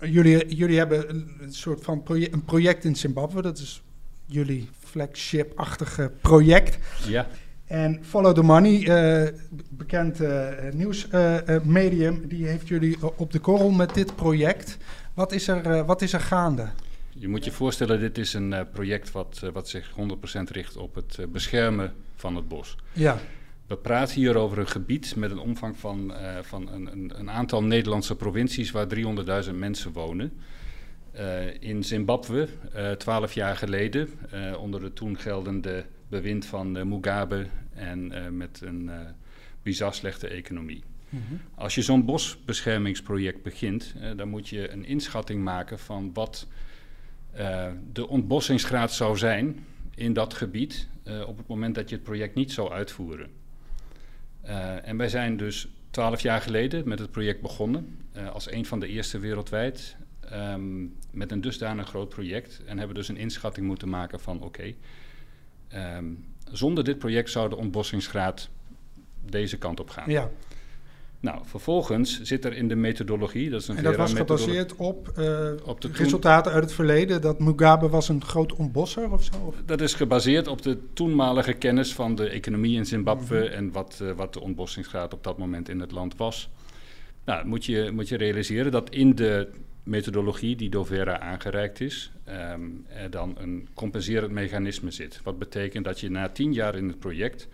[0.00, 1.08] Jullie, jullie hebben
[1.40, 3.42] een soort van proje een project in Zimbabwe.
[3.42, 3.82] Dat is
[4.26, 6.78] jullie flagship-achtige project.
[7.06, 7.26] Ja.
[7.66, 9.28] En Follow the Money, uh,
[9.68, 14.76] bekend uh, nieuwsmedium, uh, die heeft jullie op de korrel met dit project.
[15.14, 16.68] Wat is er, wat is er gaande?
[17.08, 19.94] Je moet je voorstellen, dit is een project wat, wat zich 100%
[20.50, 22.76] richt op het beschermen van het bos.
[22.92, 23.18] Ja.
[23.66, 27.62] We praten hier over een gebied met een omvang van, van een, een, een aantal
[27.62, 28.86] Nederlandse provincies waar
[29.46, 30.32] 300.000 mensen wonen.
[31.14, 34.08] Uh, in Zimbabwe, uh, twaalf jaar geleden,
[34.58, 38.90] onder het toen geldende bewind van Mugabe en met een
[39.62, 40.82] bizar slechte economie.
[41.08, 41.40] Mm -hmm.
[41.54, 46.46] Als je zo'n bosbeschermingsproject begint, dan moet je een inschatting maken van wat
[47.92, 49.64] de ontbossingsgraad zou zijn
[49.94, 50.88] in dat gebied
[51.26, 53.30] op het moment dat je het project niet zou uitvoeren.
[54.82, 57.98] en wij zijn dus twaalf jaar geleden met het project begonnen,
[58.32, 59.96] als een van de eerste wereldwijd
[60.32, 64.46] um, met een dusdanig groot project en hebben dus een inschatting moeten maken van oké,
[64.46, 64.76] okay,
[65.96, 68.48] um, zonder dit project zou de ontbossingsgraad
[69.30, 70.10] deze kant op gaan.
[70.10, 70.30] Ja.
[71.20, 75.08] Nou, vervolgens zit er in de methodologie, dat is een En dat was gebaseerd op,
[75.08, 77.20] eh, op de resultaten uit het verleden.
[77.20, 79.32] Dat Mugabe was een groot ontbosser of zo?
[79.46, 79.54] Of?
[79.64, 83.52] Dat is gebaseerd op de toenmalige kennis van de economie in Zimbabwe Mhm.
[83.52, 86.50] en wat, eh, wat de ontbossingsgraad op dat moment in het land was.
[87.24, 89.48] Nou, moet je, moet je realiseren dat in de
[89.86, 95.20] methodologie die door Vera aangereikt is, ehm, er dan een compenserend mechanisme zit.
[95.22, 97.48] Wat betekent dat je na tien jaar in het project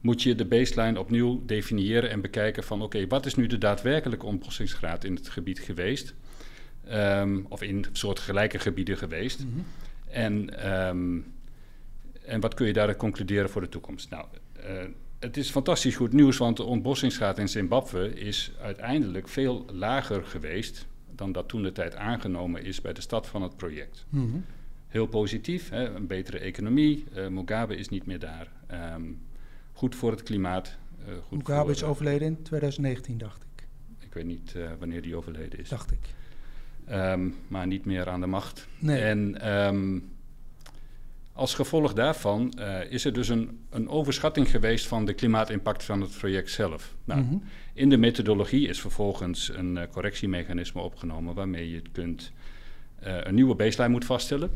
[0.00, 4.26] moet je de baseline opnieuw definiëren en bekijken van oké, wat is nu de daadwerkelijke
[4.26, 6.14] ontbossingsgraad in het gebied geweest?
[6.88, 9.44] Ehm, of in soortgelijke gebieden geweest.
[9.44, 9.60] Mhm.
[10.08, 11.18] En, ehm,
[12.24, 14.10] en wat kun je daaruit concluderen voor de toekomst?
[14.10, 14.72] Nou, eh,
[15.18, 20.86] het is fantastisch goed nieuws, want de ontbossingsgraad in Zimbabwe is uiteindelijk veel lager geweest
[21.16, 24.06] dan dat toen de tijd aangenomen is bij de start van het project.
[24.08, 24.36] Mhm.
[24.88, 28.48] Heel positief, hè, een betere economie, eh, Mugabe is niet meer daar.
[28.66, 29.02] Ehm,
[29.72, 30.76] goed voor het klimaat.
[31.06, 33.66] eh, goed Mugabe voor, is eh, overleden in 2019, dacht ik.
[33.98, 35.68] Ik weet niet wanneer die overleden is.
[35.68, 35.98] Dacht ik.
[36.84, 38.66] Ehm, maar niet meer aan de macht.
[38.78, 39.00] Nee.
[39.00, 39.98] En ehm,
[41.36, 46.00] als gevolg daarvan eh, is er dus een, een overschatting geweest van de klimaatimpact van
[46.00, 46.94] het project zelf.
[47.04, 47.36] Nou, Mhm.
[47.72, 52.32] In de methodologie is vervolgens een eh, correctiemechanisme opgenomen waarmee je kunt,
[52.98, 54.50] eh, een nieuwe baseline moet vaststellen.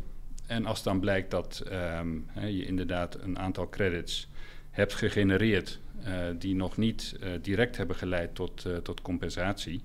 [0.47, 2.09] En als dan blijkt dat ehm,
[2.47, 4.29] je inderdaad een aantal credits
[4.71, 5.81] hebt gegenereerd
[6.39, 9.83] die nog niet direct hebben geleid tot, tot compensatie,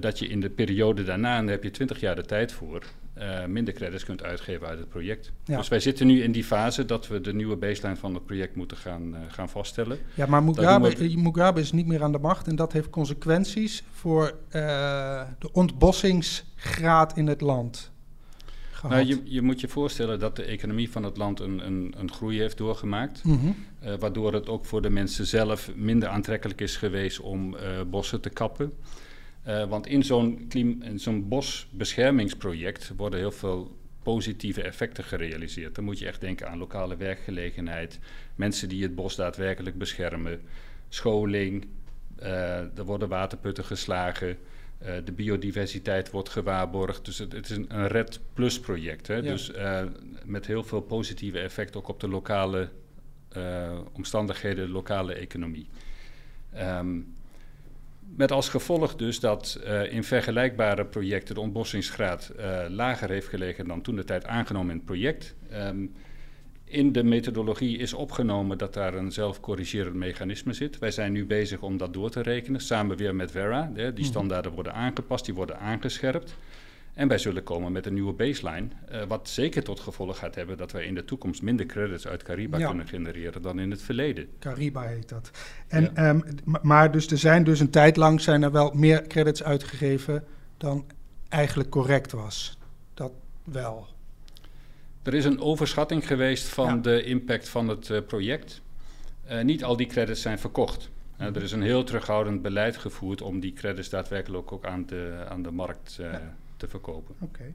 [0.00, 2.82] dat je in de periode daarna, en daar heb je 20 jaar de tijd voor,
[3.14, 5.32] eh, minder credits kunt uitgeven uit het project.
[5.44, 5.56] Ja.
[5.56, 8.56] Dus wij zitten nu in die fase dat we de nieuwe baseline van het project
[8.56, 9.98] moeten gaan, eh, gaan vaststellen.
[10.14, 12.90] Ja, maar doen Mugabe, we- Mugabe is niet meer aan de macht en dat heeft
[12.90, 17.90] consequenties voor eh, de ontbossingsgraad in het land.
[18.72, 18.90] Gehad.
[18.96, 22.12] Nou, je, je moet je voorstellen dat de economie van het land een, een, een
[22.12, 23.24] groei heeft doorgemaakt.
[23.24, 23.46] Mhm.
[23.80, 28.20] eh, waardoor het ook voor de mensen zelf minder aantrekkelijk is geweest om eh, bossen
[28.20, 28.72] te kappen.
[29.42, 30.48] Eh, want in zo'n,
[30.82, 35.74] in zo'n bosbeschermingsproject worden heel veel positieve effecten gerealiseerd.
[35.74, 37.98] Dan moet je echt denken aan lokale werkgelegenheid,
[38.34, 40.40] mensen die het bos daadwerkelijk beschermen,
[40.88, 41.66] scholing,
[42.16, 44.38] eh, er worden waterputten geslagen.
[44.78, 47.04] eh, de biodiversiteit wordt gewaarborgd.
[47.04, 49.06] Dus het, het is een, een RED Plus project.
[49.06, 49.14] Hè?
[49.14, 49.20] Ja.
[49.20, 49.52] Dus
[50.24, 52.68] met heel veel positieve effecten ook op de lokale
[53.92, 55.66] omstandigheden, de lokale economie.
[56.52, 56.98] Ehm,
[58.16, 63.66] met als gevolg dus dat eh, in vergelijkbare projecten de ontbossingsgraad eh, lager heeft gelegen
[63.68, 65.34] dan toen de tijd aangenomen in het project.
[65.50, 65.86] Ehm,
[66.64, 70.78] in de methodologie is opgenomen dat daar een zelfcorrigerend mechanisme zit.
[70.78, 73.70] Wij zijn nu bezig om dat door te rekenen, samen weer met Vera.
[73.74, 74.12] Hè, die Mhm.
[74.12, 76.34] standaarden worden aangepast, die worden aangescherpt.
[76.94, 80.56] En wij zullen komen met een nieuwe baseline, eh, wat zeker tot gevolg gaat hebben
[80.56, 82.68] dat wij in de toekomst minder credits uit Cariba Ja.
[82.68, 84.28] kunnen genereren dan in het verleden.
[84.38, 85.30] Cariba heet dat.
[85.68, 85.90] En, Ja.
[85.94, 86.20] ehm,
[86.62, 90.24] maar dus er zijn dus een tijd lang zijn er wel meer credits uitgegeven
[90.56, 90.84] dan
[91.28, 92.58] eigenlijk correct was.
[92.94, 93.12] Dat
[93.44, 93.86] wel.
[95.02, 96.76] Er is een overschatting geweest van Ja.
[96.76, 98.60] de impact van het eh, project.
[99.24, 100.90] Eh, niet al die credits zijn verkocht.
[101.18, 101.34] Mhm.
[101.34, 105.42] er is een heel terughoudend beleid gevoerd om die credits daadwerkelijk ook aan de, aan
[105.42, 106.34] de markt eh, Ja.
[106.62, 107.14] Te verkopen.
[107.20, 107.54] Oké.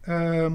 [0.00, 0.52] Ehm,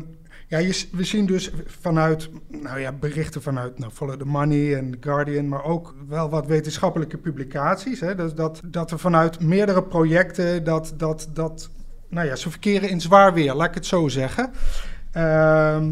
[0.47, 0.57] ja,
[0.91, 5.47] we zien dus vanuit, nou ja, berichten vanuit nou, Follow the Money en The Guardian,
[5.47, 7.99] maar ook wel wat wetenschappelijke publicaties.
[7.99, 11.69] Hè, dus dat, dat er vanuit meerdere projecten, dat, dat, dat,
[12.07, 14.51] nou ja, ze verkeren in zwaar weer, laat ik het zo zeggen.
[15.11, 15.85] Ehm,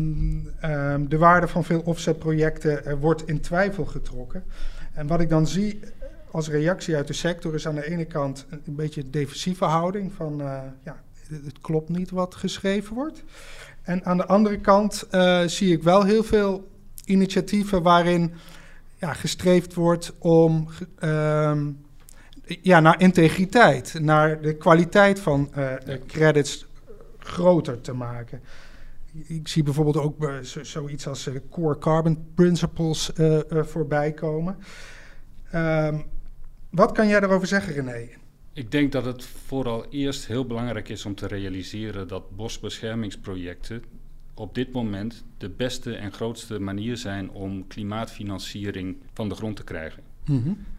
[0.59, 4.43] ehm, de waarde van veel offsetprojecten eh, wordt in twijfel getrokken.
[4.93, 5.79] En wat ik dan zie
[6.31, 10.41] als reactie uit de sector is aan de ene kant een, beetje defensieve houding van,
[10.41, 13.23] eh, ja, het klopt niet wat geschreven wordt.
[13.81, 16.67] En aan de andere kant eh, zie ik wel heel veel
[17.05, 18.33] initiatieven waarin
[18.99, 20.67] ja, gestreefd wordt om
[20.99, 21.71] ehm,
[22.61, 25.97] ja, naar integriteit, naar de kwaliteit van eh, Ja.
[26.07, 26.65] credits
[27.19, 28.41] groter te maken.
[29.27, 34.57] Ik zie bijvoorbeeld ook eh, zo- zoiets als core carbon principles eh, voorbij komen.
[35.51, 35.97] Ehm,
[36.69, 38.09] wat kan jij daarover zeggen, René?
[38.57, 43.83] Ik denk dat het vooral eerst heel belangrijk is om te realiseren dat bosbeschermingsprojecten
[44.33, 49.63] op dit moment de beste en grootste manier zijn om klimaatfinanciering van de grond te
[49.63, 50.03] krijgen.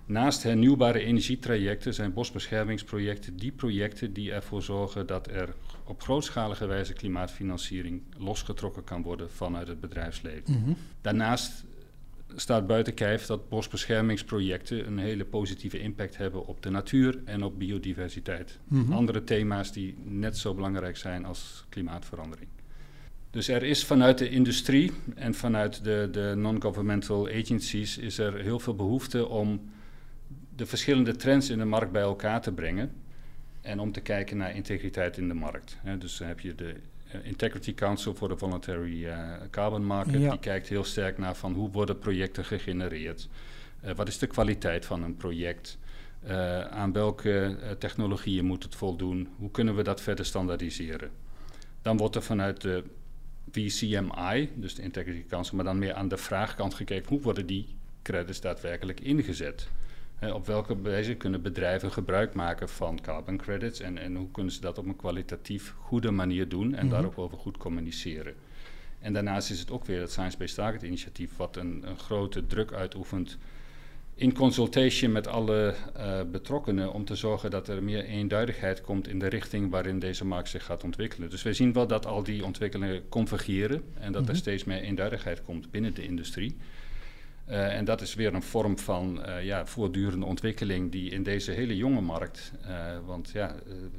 [0.06, 6.92] Naast hernieuwbare energietrajecten zijn bosbeschermingsprojecten die projecten die ervoor zorgen dat er op grootschalige wijze
[6.92, 10.62] klimaatfinanciering losgetrokken kan worden vanuit het bedrijfsleven.
[10.62, 10.72] Mhm.
[11.00, 11.64] Daarnaast
[12.40, 17.58] staat buiten kijf dat bosbeschermingsprojecten een hele positieve impact hebben op de natuur en op
[17.58, 18.58] biodiversiteit.
[18.64, 18.92] Mhm.
[18.92, 22.48] Andere thema's die net zo belangrijk zijn als klimaatverandering.
[23.30, 28.58] Dus er is vanuit de industrie en vanuit de, de non-governmental agencies is er heel
[28.58, 29.70] veel behoefte om
[30.56, 32.90] de verschillende trends in de markt bij elkaar te brengen.
[33.60, 35.76] En om te kijken naar integriteit in de markt.
[35.98, 36.74] Dus dan heb je de
[37.22, 39.18] Integrity Council voor de Voluntary uh,
[39.50, 40.20] Carbon Market.
[40.20, 40.30] Ja.
[40.30, 43.28] Die kijkt heel sterk naar van hoe worden projecten gegenereerd.
[43.84, 45.78] Uh, wat is de kwaliteit van een project?
[46.26, 49.28] Uh, aan welke technologieën moet het voldoen?
[49.36, 51.10] Hoe kunnen we dat verder standaardiseren?
[51.82, 52.84] Dan wordt er vanuit de
[53.50, 57.08] VCMI, dus de Integrity Council, maar dan meer aan de vraagkant gekeken.
[57.08, 57.66] Hoe worden die
[58.02, 59.68] credits daadwerkelijk ingezet?
[60.24, 64.52] Uh, op welke wijze kunnen bedrijven gebruik maken van carbon credits en, en hoe kunnen
[64.52, 66.88] ze dat op een kwalitatief goede manier doen en mm -hmm.
[66.90, 68.34] daar ook over goed communiceren?
[69.00, 72.72] En daarnaast is het ook weer het Science-Based Target initiatief, wat een, een, grote druk
[72.72, 73.38] uitoefent
[74.14, 79.18] in consultation met alle uh, betrokkenen om te zorgen dat er meer eenduidigheid komt in
[79.18, 81.30] de richting waarin deze markt zich gaat ontwikkelen.
[81.30, 84.28] Dus wij zien wel dat al die ontwikkelingen convergeren en dat mm -hmm.
[84.28, 86.56] er steeds meer eenduidigheid komt binnen de industrie.
[87.50, 91.50] Uh, en dat is weer een vorm van uh, ja, voortdurende ontwikkeling die in deze
[91.50, 92.70] hele jonge markt, uh,
[93.06, 93.54] want ja,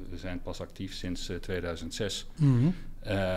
[0.09, 2.73] we zijn pas actief sinds 2006, mm -hmm.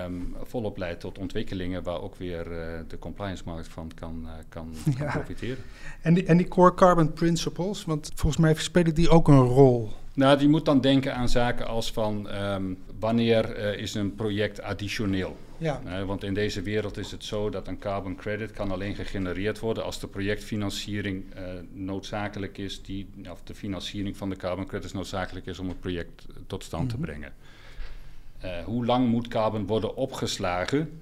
[0.04, 2.44] um, volop leidt tot ontwikkelingen waar ook weer
[2.88, 4.92] de compliance-markt van kan, kan, ja.
[4.92, 5.64] kan profiteren.
[6.02, 9.90] En die, en die core carbon principles, want volgens mij spelen die ook een rol.
[10.14, 15.36] Nou, die moet dan denken aan zaken als van um, wanneer is een project additioneel.
[15.62, 15.80] Ja.
[15.86, 19.58] Uh, want in deze wereld is het zo dat een carbon credit kan alleen gegenereerd
[19.58, 24.92] worden als de projectfinanciering uh, noodzakelijk is, die, of de financiering van de carbon credits
[24.92, 27.32] noodzakelijk is om het project tot stand te brengen.
[28.44, 31.00] Uh, hoe lang moet carbon worden opgeslagen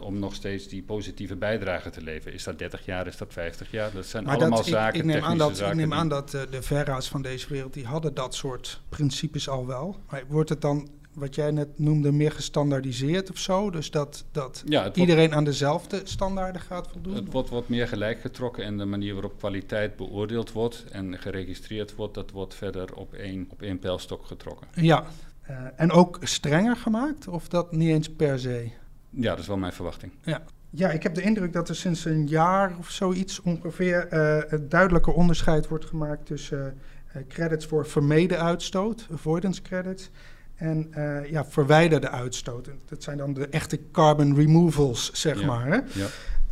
[0.00, 2.34] om nog steeds die positieve bijdrage te leveren?
[2.34, 3.92] Is dat 30 jaar, is dat 50 jaar?
[3.92, 6.08] Dat zijn maar allemaal dat, zaken, ik, ik neem aan dat, zaken Ik neem aan
[6.08, 9.96] dat de Verra's van deze wereld, die hadden dat soort principes al wel.
[10.10, 10.88] Maar wordt het dan
[11.20, 13.70] wat jij net noemde, meer gestandaardiseerd of zo?
[13.70, 17.14] Dus dat, dat ja, iedereen aan dezelfde standaarden gaat voldoen?
[17.14, 21.94] Het wordt wat meer gelijk getrokken en de manier waarop kwaliteit beoordeeld wordt en geregistreerd
[21.94, 24.66] wordt, dat wordt verder op één, op één pijlstok getrokken.
[24.74, 25.04] Ja,
[25.50, 28.70] uh, en ook strenger gemaakt of dat niet eens per se?
[29.10, 30.12] Ja, dat is wel mijn verwachting.
[30.22, 30.42] Ja.
[30.72, 34.70] Ja, ik heb de indruk dat er sinds een jaar of zoiets ongeveer uh, het
[34.70, 36.78] duidelijke onderscheid wordt gemaakt tussen
[37.16, 40.10] uh, credits voor vermeden uitstoot, avoidance credits,
[40.60, 42.70] en uh, ja, verwijderde uitstoot.
[42.88, 45.46] Dat zijn dan de echte carbon removals, zeg ja.
[45.46, 45.66] maar.
[45.66, 45.74] Hè?
[45.74, 46.06] Ja.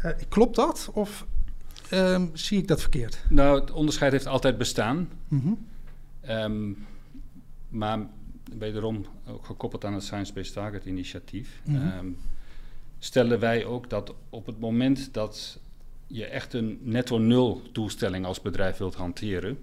[0.04, 1.26] Uh, klopt dat of
[1.92, 3.24] um, zie ik dat verkeerd?
[3.28, 5.08] Nou, het onderscheid heeft altijd bestaan.
[5.28, 5.66] Mm -hmm.
[6.30, 6.86] um,
[7.68, 8.06] maar
[8.58, 11.60] wederom ook gekoppeld aan het Science-Based Target initiatief...
[11.64, 11.76] Mhm.
[11.76, 11.98] Mm -hmm.
[11.98, 12.16] um,
[12.98, 15.60] stellen wij ook dat op het moment dat
[16.06, 19.58] je echt een netto nul doelstelling als bedrijf wilt hanteren...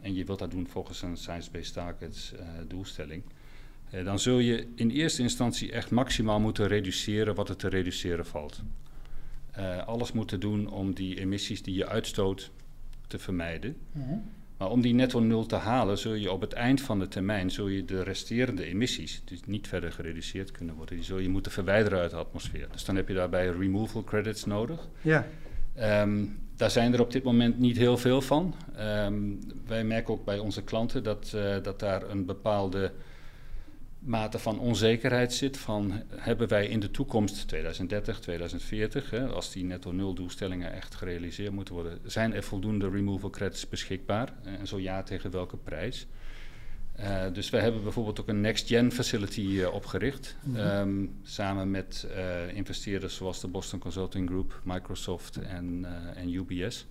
[0.00, 3.22] en je wilt dat doen volgens een Science-Based Targets uh, doelstelling...
[3.94, 8.26] Uh, dan zul je in eerste instantie echt maximaal moeten reduceren wat er te reduceren
[8.26, 8.62] valt.
[9.58, 12.50] Uh, alles moeten doen om die emissies die je uitstoot
[13.06, 13.76] te vermijden.
[13.92, 14.14] Mhm.
[14.56, 17.50] Maar om die netto nul te halen, zul je op het eind van de termijn
[17.50, 21.52] zul je de resterende emissies, die niet verder gereduceerd kunnen worden, die zul je moeten
[21.52, 22.68] verwijderen uit de atmosfeer.
[22.72, 24.88] Dus dan heb je daarbij removal credits nodig.
[25.00, 25.26] Ja.
[26.02, 28.54] Um, daar zijn er op dit moment niet heel veel van.
[28.78, 32.92] Um, wij merken ook bij onze klanten dat, uh, dat daar een bepaalde
[34.06, 39.64] mate van onzekerheid zit van hebben wij in de toekomst 2030, 2040, hè, als die
[39.64, 44.78] netto nul doelstellingen echt gerealiseerd moeten worden, zijn er voldoende removal credits beschikbaar en zo
[44.78, 46.06] ja tegen welke prijs?
[47.00, 50.66] Uh, dus wij hebben bijvoorbeeld ook een next-gen facility uh, opgericht, mm -hmm.
[50.66, 56.86] um, samen met uh, investeerders zoals de Boston Consulting Group, Microsoft en, en UBS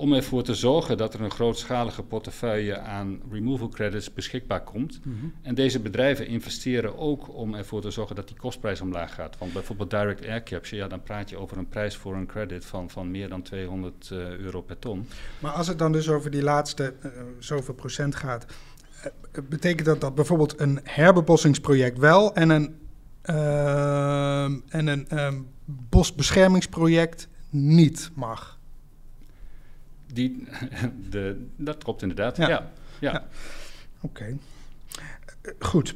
[0.00, 5.00] om ervoor te zorgen dat er een grootschalige portefeuille aan removal credits beschikbaar komt.
[5.04, 5.26] Mhm.
[5.42, 9.38] En deze bedrijven investeren ook om ervoor te zorgen dat die kostprijs omlaag gaat.
[9.38, 12.64] Want bijvoorbeeld direct air capture, ja, dan praat je over een prijs voor een credit
[12.64, 15.06] van, van meer dan 200 uh, euro per ton.
[15.38, 20.00] Maar als het dan dus over die laatste uh, zoveel procent gaat, uh, betekent dat
[20.00, 22.76] dat bijvoorbeeld een herbebossingsproject wel en een,
[23.22, 28.59] ehm, en een um, bosbeschermingsproject niet mag?
[30.12, 30.46] Die,
[31.10, 32.48] de, dat klopt inderdaad, ja.
[32.48, 33.12] ja, ja.
[33.12, 33.24] ja.
[34.00, 34.22] Oké.
[34.22, 34.36] Okay.
[35.42, 35.94] Uh, goed.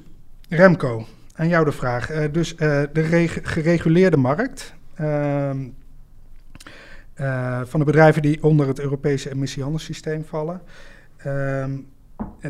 [0.48, 2.11] Remco, aan jou de vraag.
[2.11, 2.59] Uh, dus uh,
[2.92, 5.68] de gereguleerde markt ehm,
[7.64, 10.61] van de bedrijven die onder het Europese emissiehandelssysteem vallen.
[11.16, 11.77] Ehm,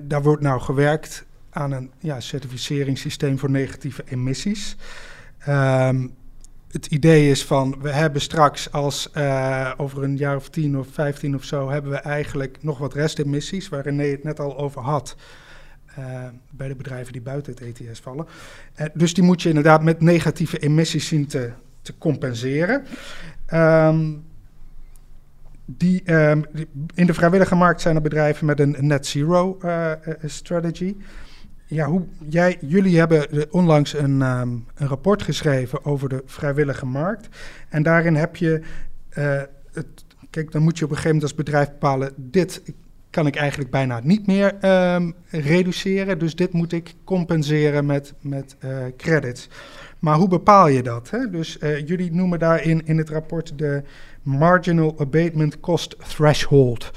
[0.03, 4.77] daar wordt nou gewerkt aan een ja, certificeringssysteem voor negatieve emissies.
[5.49, 6.15] Um,
[6.75, 10.87] het idee is van, we hebben straks als uh, over een jaar of tien of
[10.91, 14.83] vijftien of zo, hebben we eigenlijk nog wat restemissies, waar René het net al over
[14.83, 15.17] had,
[15.99, 16.05] uh,
[16.51, 18.27] bij de bedrijven die buiten het ETS vallen.
[18.81, 22.85] Uh, dus die moet je inderdaad met negatieve emissies zien te, te compenseren.
[25.67, 29.93] Die, ehm, die- in de vrijwillige markt zijn er bedrijven met een net zero eh,
[29.93, 30.97] eh, strategy.
[31.67, 36.87] Ja, hoe, jij, jullie hebben eh, onlangs een, ehm, een rapport geschreven over de vrijwillige
[36.87, 37.29] markt.
[37.69, 38.61] En daarin heb je,
[39.09, 39.87] eh, het,
[40.31, 42.63] kijk, dan moet je op een gegeven moment als bedrijf bepalen, dit
[43.11, 48.57] kan ik eigenlijk bijna niet meer ehm, reduceren, dus dit moet ik compenseren met, met
[48.59, 49.49] eh, credits.
[49.99, 51.11] Maar hoe bepaal je dat?
[51.11, 51.31] Hè?
[51.31, 53.83] Dus jullie noemen daarin in het rapport de
[54.23, 56.91] Marginal Abatement Cost Threshold.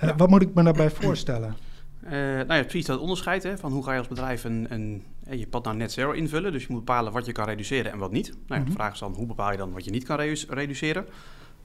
[0.00, 0.16] Ja.
[0.16, 1.56] Wat moet ik me daarbij voorstellen?
[2.04, 5.04] Eh, nou ja, precies dat onderscheid hè, van hoe ga je als bedrijf een, een,
[5.24, 6.52] eh, je pad naar net zero invullen.
[6.52, 8.26] Dus je moet bepalen wat je kan reduceren en wat niet.
[8.28, 8.64] Nou ja, Mhm.
[8.66, 11.06] De vraag is dan, hoe bepaal je dan wat je niet kan redu- reduceren?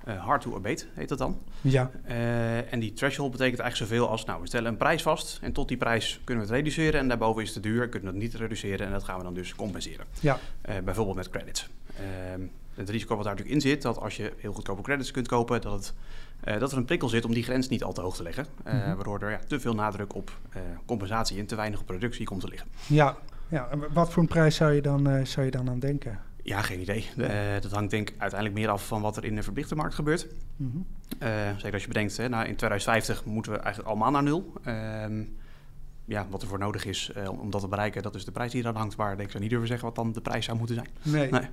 [0.06, 1.38] Eh, hard to abate heet dat dan.
[1.62, 1.92] Ja,
[2.70, 5.68] en die threshold betekent eigenlijk zoveel als, nou, we stellen een prijs vast en tot
[5.68, 8.32] die prijs kunnen we het reduceren en daarboven is het te duur, kunnen we het
[8.32, 10.06] niet reduceren en dat gaan we dan dus compenseren.
[10.20, 10.40] ja,
[10.84, 11.70] bijvoorbeeld met credits.
[12.78, 15.62] Het risico wat daar natuurlijk in zit, dat als je heel goedkope credits kunt kopen,
[15.62, 15.94] dat, het,
[16.40, 18.46] eh, dat er een prikkel zit om die grens niet al te hoog te leggen.
[18.64, 18.96] Mhm.
[18.96, 22.42] Waardoor er ja, te veel nadruk op eh, compensatie en te weinig op productie komt
[22.42, 22.68] te liggen.
[22.88, 23.18] ja.
[23.48, 23.68] ja.
[23.72, 26.20] En Wat voor een prijs zou je dan, zou je dan aan denken?
[26.44, 27.06] Ja, geen idee.
[27.62, 30.28] Dat hangt denk ik uiteindelijk meer af van wat er in de verplichte markt gebeurt.
[30.56, 30.78] Mhm.
[31.58, 34.54] Zeker als je bedenkt, hè, nou, in 2050 moeten we eigenlijk allemaal naar nul.
[34.64, 35.24] Ehm,
[36.06, 38.62] ja, wat er voor nodig is om, dat te bereiken, dat is de prijs die
[38.62, 38.98] eraan hangt.
[38.98, 40.88] Maar ik zou niet durven zeggen wat dan de prijs zou moeten zijn.
[41.02, 41.32] Nee.
[41.32, 41.50] Nee.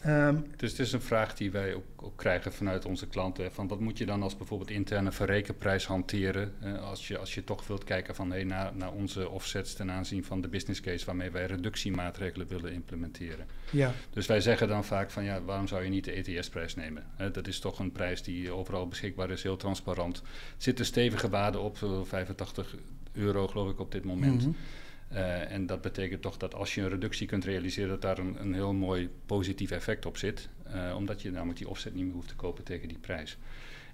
[0.00, 3.52] Ehm, Dus het is een vraag die wij ook, ook krijgen vanuit onze klanten.
[3.52, 6.52] Van wat moet je dan als bijvoorbeeld interne verrekenprijs hanteren?
[6.60, 9.90] eh, als, je, als je toch wilt kijken van, hey, naar, naar onze offsets ten
[9.90, 13.46] aanzien van de business case waarmee wij reductiemaatregelen willen implementeren.
[13.70, 17.04] ja, Dus wij zeggen dan vaak van ja, waarom zou je niet de ETS-prijs nemen?
[17.32, 20.16] Dat is toch een prijs die overal beschikbaar is, heel transparant.
[20.18, 20.22] Er
[20.56, 22.74] zitten stevige waarden op, eh, 85
[23.12, 24.40] euro geloof ik op dit moment.
[24.40, 24.50] Mhm.
[25.10, 28.36] Eh, en dat betekent toch dat als je een reductie kunt realiseren, dat daar een,
[28.40, 30.48] een heel mooi positief effect op zit.
[30.62, 33.38] Eh, omdat je namelijk die offset niet meer hoeft te kopen tegen die prijs.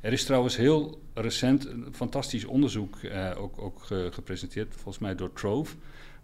[0.01, 5.15] Er is trouwens heel recent een fantastisch onderzoek eh, ook, ook ge- gepresenteerd, volgens mij
[5.15, 5.75] door Trove.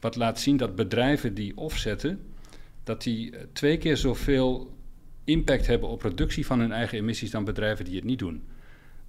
[0.01, 2.21] Wat laat zien dat bedrijven die offsetten,
[2.85, 4.75] dat die twee keer zoveel
[5.25, 8.43] impact hebben op reductie van hun eigen emissies dan bedrijven die het niet doen.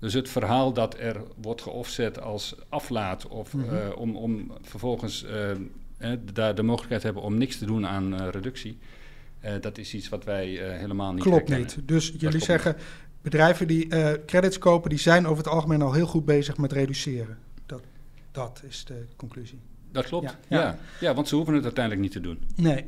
[0.04, 3.76] Dus het verhaal dat er wordt geoffset als aflaat of Mhm.
[3.76, 8.28] eh, om, om vervolgens eh, daar de mogelijkheid hebben om niks te doen aan eh,
[8.32, 8.78] reductie,
[9.40, 11.74] eh, dat is iets wat wij helemaal niet Klopt herkennen.
[11.78, 11.88] niet.
[11.88, 12.76] Dus jullie zeggen,
[13.22, 13.88] bedrijven die
[14.26, 17.38] credits kopen, die zijn over het algemeen al heel goed bezig met reduceren.
[17.66, 17.82] Dat,
[18.32, 19.60] dat is de conclusie.
[19.92, 20.78] Dat klopt, Ja, ja, ja.
[21.00, 21.14] ja.
[21.14, 22.40] want ze hoeven het uiteindelijk niet te doen.
[22.56, 22.86] Nee.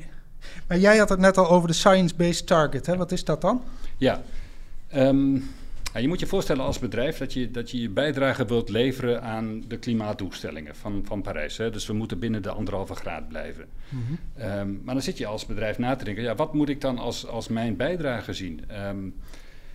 [0.67, 2.85] Maar jij had het net al over de science-based target.
[2.85, 2.97] Hè?
[2.97, 3.61] Wat is dat dan?
[3.97, 4.21] Ja,
[4.87, 5.37] Ehm,
[5.95, 9.21] ja, je moet je voorstellen als bedrijf dat je, dat je je bijdrage wilt leveren
[9.21, 11.57] aan de klimaatdoelstellingen van, van Parijs.
[11.57, 11.69] Hè?
[11.69, 13.65] Dus we moeten binnen de anderhalve graad blijven.
[14.37, 16.97] Ehm, maar dan zit je als bedrijf na te denken, ja, wat moet ik dan
[16.97, 18.61] als, als mijn bijdrage zien?
[18.67, 19.09] Ehm,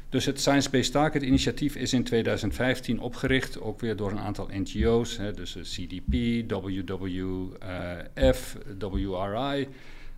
[0.08, 4.48] dus het Science Based Target initiatief is in 2015 opgericht, ook weer door een aantal
[4.52, 6.12] NGO's, hè, dus eh, CDP,
[6.50, 9.68] WWF, WRI,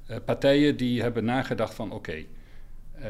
[0.07, 2.25] eh, partijen die hebben nagedacht van oké,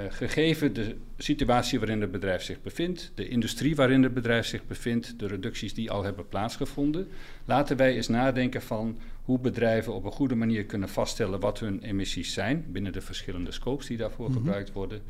[0.09, 5.19] gegeven de situatie waarin het bedrijf zich bevindt, de industrie waarin het bedrijf zich bevindt,
[5.19, 7.09] de reducties die al hebben plaatsgevonden,
[7.45, 11.83] laten wij eens nadenken van hoe bedrijven op een goede manier kunnen vaststellen wat hun
[11.83, 14.39] emissies zijn binnen de verschillende scopes die daarvoor Mhm.
[14.39, 15.03] gebruikt worden.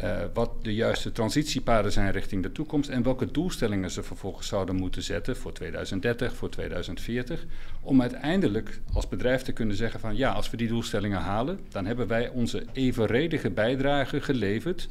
[0.00, 4.76] Eh, wat de juiste transitiepaden zijn richting de toekomst en welke doelstellingen ze vervolgens zouden
[4.76, 7.46] moeten zetten voor 2030, voor 2040,
[7.80, 11.86] om uiteindelijk als bedrijf te kunnen zeggen van ja, als we die doelstellingen halen, dan
[11.86, 14.88] hebben wij onze evenredige bijdrage geleverd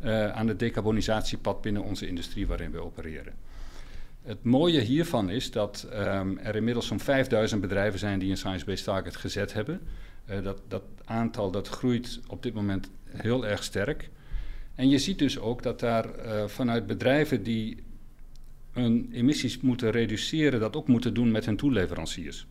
[0.00, 3.32] eh, aan het decarbonisatiepad binnen onze industrie waarin we opereren.
[4.22, 8.84] Het mooie hiervan is dat ehm, er inmiddels zo'n 5000 bedrijven zijn die een science-based
[8.84, 9.80] target gezet hebben.
[10.24, 14.10] Eh, dat, dat aantal dat groeit op dit moment heel erg sterk.
[14.78, 17.82] En je ziet dus ook dat daar eh, vanuit bedrijven die
[18.72, 22.46] hun emissies moeten reduceren, dat ook moeten doen met hun toeleveranciers.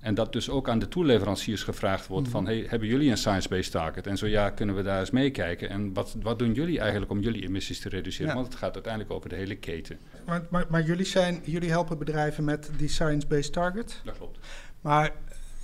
[0.00, 3.70] En dat dus ook aan de toeleveranciers gevraagd wordt van, hey, hebben jullie een science-based
[3.70, 4.06] target?
[4.06, 5.68] En zo ja, kunnen we daar eens meekijken.
[5.68, 8.28] En wat, wat doen jullie eigenlijk om jullie emissies te reduceren?
[8.28, 8.34] Ja.
[8.34, 9.98] Want het gaat uiteindelijk over de hele keten.
[10.26, 14.00] Maar, maar, maar jullie, zijn, jullie helpen bedrijven met die science-based target.
[14.04, 14.38] Dat klopt.
[14.80, 15.12] Maar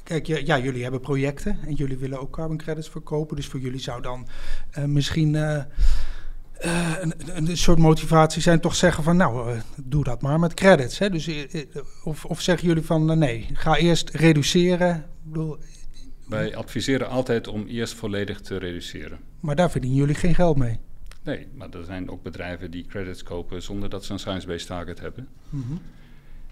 [0.03, 3.37] kijk, ja, ja, jullie hebben projecten en jullie willen ook carbon credits verkopen.
[3.37, 4.29] Dus voor jullie zou dan
[4.71, 5.57] eh, misschien eh,
[6.53, 10.99] eh, een, een, soort motivatie zijn toch zeggen van nou, doe dat maar met credits.
[10.99, 11.11] Hè?
[11.11, 11.31] Dus,
[12.05, 14.97] of, of zeggen jullie van nee, ga eerst reduceren.
[14.97, 15.59] Ik bedoel,
[16.29, 19.19] Wij adviseren altijd om eerst volledig te reduceren.
[19.41, 20.79] maar daar verdienen jullie geen geld mee.
[21.23, 25.01] Nee, maar er zijn ook bedrijven die credits kopen zonder dat ze een science-based target
[25.01, 25.29] hebben.
[25.49, 25.73] Mhm.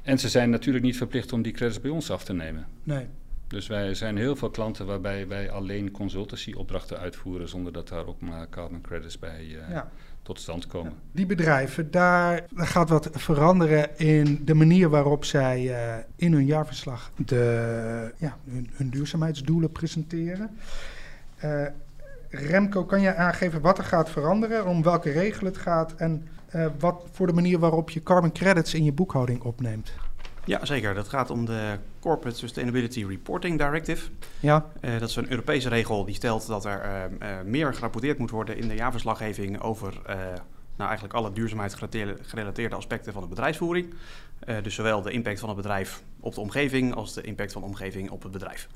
[0.02, 2.66] En ze zijn natuurlijk niet verplicht om die credits bij ons af te nemen.
[2.82, 3.06] Nee.
[3.50, 8.20] Dus wij zijn heel veel klanten waarbij wij alleen consultancyopdrachten uitvoeren zonder dat daar ook
[8.20, 9.90] maar carbon credits bij uh, Ja.
[10.22, 10.92] tot stand komen.
[11.12, 17.10] Die bedrijven, daar gaat wat veranderen in de manier waarop zij eh, in hun jaarverslag
[17.16, 20.50] de, ja, hun, hun duurzaamheidsdoelen presenteren.
[21.36, 21.66] Eh,
[22.28, 26.66] Remco, kan je aangeven wat er gaat veranderen, om welke regel het gaat en eh,
[26.78, 29.92] wat voor de manier waarop je carbon credits in je boekhouding opneemt?
[30.44, 30.94] Ja, zeker.
[30.94, 34.10] Dat gaat om de Corporate Sustainability Reporting Directive.
[34.40, 38.18] Ja, Eh, dat is een Europese regel die stelt dat er eh, eh, meer gerapporteerd
[38.18, 40.00] moet worden in de jaarverslaggeving over
[40.76, 43.94] nou, eigenlijk alle duurzaamheidsgerelateerde aspecten van de bedrijfsvoering.
[44.62, 47.68] Dus zowel de impact van het bedrijf op de omgeving als de impact van de
[47.68, 48.68] omgeving op het bedrijf.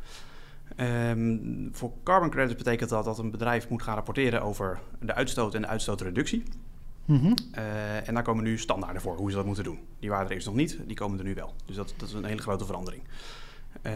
[0.76, 1.38] Ehm,
[1.72, 5.62] voor carbon credits betekent dat dat een bedrijf moet gaan rapporteren over de uitstoot en
[5.62, 6.42] de uitstootreductie.
[7.04, 7.34] Mhm.
[7.52, 9.78] Eh, en daar komen nu standaarden voor hoe ze dat moeten doen.
[9.98, 11.54] Die waren er eerst nog niet, die komen er nu wel.
[11.64, 13.02] Dus dat, dat is een hele grote verandering.
[13.82, 13.92] Eh,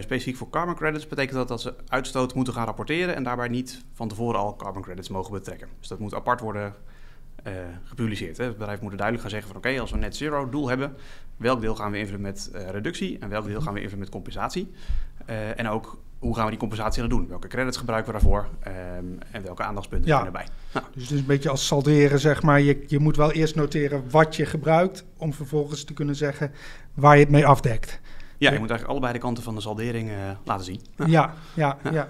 [0.00, 3.84] specifiek voor carbon credits betekent dat dat ze uitstoot moeten gaan rapporteren en daarbij niet
[3.92, 5.68] van tevoren al carbon credits mogen betrekken.
[5.78, 6.74] Dus dat moet apart worden
[7.42, 7.52] eh,
[7.84, 8.36] gepubliceerd.
[8.36, 8.44] Hè.
[8.44, 10.96] Het bedrijf moet duidelijk gaan zeggen van oké, als we net zero doel hebben,
[11.36, 14.70] welk deel gaan we invullen met reductie en welk deel gaan we invullen met compensatie.
[15.56, 17.28] En ook hoe gaan we die compensatie dan doen?
[17.28, 20.14] Welke credits gebruiken we daarvoor ehm, en welke aandachtspunten Ja.
[20.14, 20.46] zijn erbij?
[20.72, 22.60] Nou, Dus het is een beetje als salderen, zeg maar.
[22.60, 26.52] Je, je moet wel eerst noteren wat je gebruikt, om vervolgens te kunnen zeggen
[26.94, 28.00] waar je het mee afdekt.
[28.38, 30.80] ja, je moet eigenlijk allebei de kanten van de saldering eh, laten zien.
[30.96, 31.90] Ja, ja, ja.
[31.92, 32.08] Ja.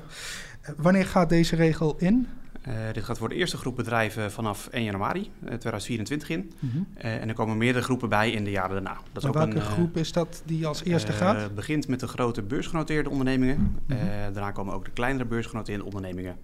[0.60, 2.28] Eh, Wanneer gaat deze regel in?
[2.70, 6.52] Eh, dit gaat voor de eerste groep bedrijven vanaf 1 januari eh, 2024 in.
[6.94, 8.98] Eh, en er komen meerdere groepen bij in de jaren daarna.
[9.12, 11.40] Dat is welke een, eh, groep is dat die als eerste eh, gaat?
[11.40, 13.80] Het begint met de grote beursgenoteerde ondernemingen.
[13.86, 13.98] Mhm.
[13.98, 16.36] Eh, daarna komen ook de kleinere beursgenoteerde ondernemingen.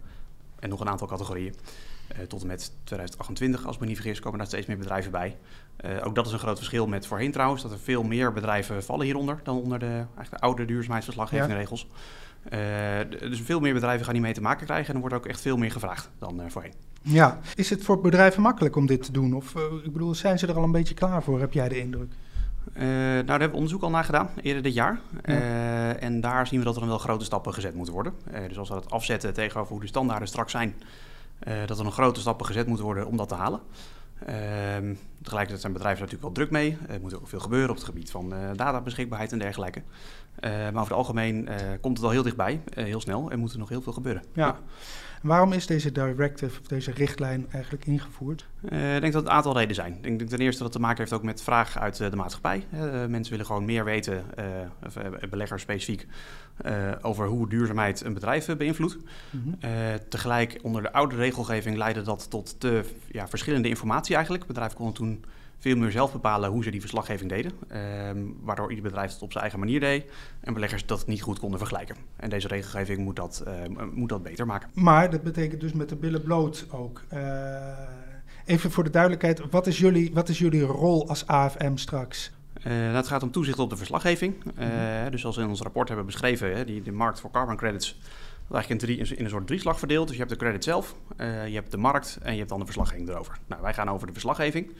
[0.58, 1.54] En nog een aantal categorieën.
[2.08, 5.10] Eh, tot en met 2028, als ik me niet vergis, komen daar steeds meer bedrijven
[5.10, 5.36] bij.
[5.76, 7.62] Eh, ook dat is een groot verschil met voorheen trouwens.
[7.62, 11.86] Dat er veel meer bedrijven vallen hieronder dan onder de, eigenlijk de oude duurzaamheidsverslaggevingregels.
[12.48, 12.58] Eh,
[13.10, 14.88] d- dus veel meer bedrijven gaan hiermee te maken krijgen.
[14.88, 16.72] En er wordt ook echt veel meer gevraagd dan eh, voorheen.
[17.02, 17.38] Ja.
[17.54, 19.34] Is het voor bedrijven makkelijk om dit te doen?
[19.34, 21.78] Of eh, ik bedoel, zijn ze er al een beetje klaar voor, heb jij de
[21.78, 22.12] indruk?
[22.72, 25.00] Eh, nou, daar hebben we onderzoek al naar gedaan, eerder dit jaar.
[25.24, 25.34] Ja.
[25.34, 28.12] Eh, en daar zien we dat er wel grote stappen gezet moeten worden.
[28.30, 30.74] Eh, dus als we dat afzetten tegenover hoe de standaarden straks zijn,
[31.38, 33.60] eh, dat er nog grote stappen gezet moeten worden om dat te halen.
[34.24, 36.78] Ehm, tegelijkertijd zijn bedrijven natuurlijk wel druk mee.
[36.88, 39.82] Er moet ook veel gebeuren op het gebied van eh, databeschikbaarheid en dergelijke.
[40.34, 43.52] Eh, maar over het algemeen eh, komt het al heel dichtbij, heel snel, en moet
[43.52, 44.22] er nog heel veel gebeuren.
[44.32, 44.58] Ja.
[45.26, 48.46] Waarom is deze directive of deze richtlijn eigenlijk ingevoerd?
[48.68, 49.92] Eh, ik denk dat het een aantal redenen zijn.
[49.92, 52.16] Ik denk ten eerste dat het te maken heeft ook met vraag uit eh, de
[52.16, 52.66] maatschappij.
[52.70, 54.24] Eh, mensen willen gewoon meer weten,
[54.86, 56.06] of, eh, beleggers specifiek,
[57.02, 58.96] over hoe duurzaamheid een bedrijf beïnvloedt.
[59.30, 59.68] Mhm.
[60.08, 64.46] Tegelijk onder de oude regelgeving leidde dat tot te ja, verschillende informatie eigenlijk.
[64.46, 65.24] Bedrijven konden toen
[65.58, 67.52] veel meer zelf bepalen hoe ze die verslaggeving deden.
[67.68, 70.04] Ehm, waardoor ieder bedrijf het op zijn eigen manier deed
[70.40, 71.96] en beleggers dat niet goed konden vergelijken.
[72.16, 73.52] En deze regelgeving moet dat, eh,
[73.92, 74.70] moet dat beter maken.
[74.72, 77.02] Maar dat betekent dus met de billen bloot ook.
[77.08, 77.78] Eh,
[78.44, 82.34] even voor de duidelijkheid, wat is jullie, wat is jullie rol als AFM straks?
[82.64, 84.34] Nou, het gaat om toezicht op de verslaggeving.
[84.56, 84.68] Eh,
[85.10, 87.98] Dus zoals we in ons rapport hebben beschreven, hè, die, de markt voor carbon credits
[88.54, 90.06] eigenlijk in, drie, in een soort drieslag verdeeld.
[90.06, 92.58] Dus je hebt de credit zelf, eh, je hebt de markt en je hebt dan
[92.58, 93.38] de verslaggeving erover.
[93.46, 94.72] Nou, wij gaan over de verslaggeving.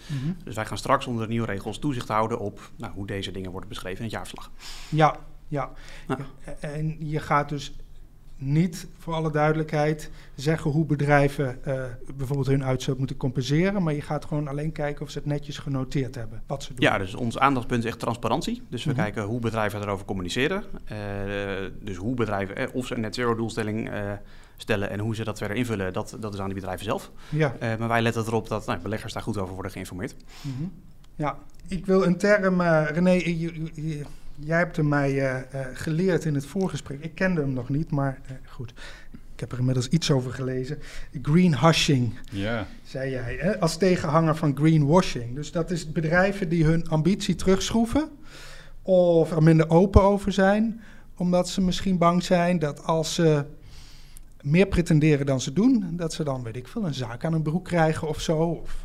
[0.44, 3.50] Dus wij gaan straks onder de nieuwe regels toezicht houden op nou, hoe deze dingen
[3.50, 4.50] worden beschreven in het jaarverslag.
[4.88, 5.16] Ja,
[5.48, 5.70] ja.
[6.08, 6.18] Ja.
[6.60, 7.76] En je gaat dus
[8.38, 11.82] niet, voor alle duidelijkheid, zeggen hoe bedrijven eh,
[12.16, 13.82] bijvoorbeeld hun uitstoot moeten compenseren.
[13.82, 16.80] Maar je gaat gewoon alleen kijken of ze het netjes genoteerd hebben, wat ze doen.
[16.80, 18.62] Ja, dus ons aandachtspunt is echt transparantie.
[18.68, 19.00] Dus we Mhm.
[19.00, 20.64] kijken hoe bedrijven erover communiceren.
[20.84, 20.96] Eh,
[21.80, 23.90] dus hoe bedrijven, eh, of ze een net zero doelstelling
[24.56, 27.10] stellen en hoe ze dat verder invullen, dat, dat is aan die bedrijven zelf.
[27.28, 27.54] Ja.
[27.78, 30.14] Maar wij letten erop dat nou, beleggers daar goed over worden geïnformeerd.
[30.40, 30.64] Mhm.
[31.14, 34.04] Ja, ik wil een term, René, je- je- je-
[34.38, 37.00] jij hebt hem mij eh, eh, geleerd in het voorgesprek.
[37.00, 38.72] Ik kende hem nog niet, maar eh, goed.
[39.34, 40.78] Ik heb er inmiddels iets over gelezen.
[41.22, 43.60] Greenhushing, Ja, zei jij, hè?
[43.60, 45.34] als tegenhanger van greenwashing.
[45.34, 48.08] Dus dat is bedrijven die hun ambitie terugschroeven
[48.82, 50.80] of er minder open over zijn,
[51.16, 53.44] omdat ze misschien bang zijn dat als ze
[54.42, 57.42] meer pretenderen dan ze doen, dat ze dan, weet ik veel, een zaak aan hun
[57.42, 58.38] broek krijgen of zo.
[58.38, 58.84] Of,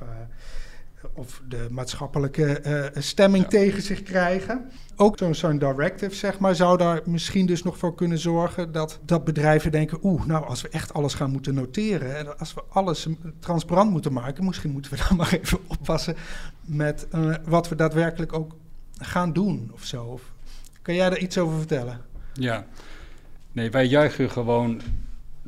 [1.14, 3.49] of de maatschappelijke eh, stemming Ja.
[3.49, 4.72] tegen zich krijgen.
[4.95, 9.24] Ook zo'n directive, zeg maar, zou daar misschien dus nog voor kunnen zorgen dat, dat
[9.24, 13.06] bedrijven denken: oeh, nou, als we echt alles gaan moeten noteren en als we alles
[13.08, 16.16] eh, transparant moeten maken, misschien moeten we dan maar even oppassen
[16.62, 18.56] met eh, wat we daadwerkelijk ook
[18.97, 20.04] gaan doen of zo.
[20.04, 20.22] Of,
[20.82, 22.02] kan jij daar iets over vertellen?
[22.34, 22.66] ja.
[23.54, 24.82] Nee, wij juichen gewoon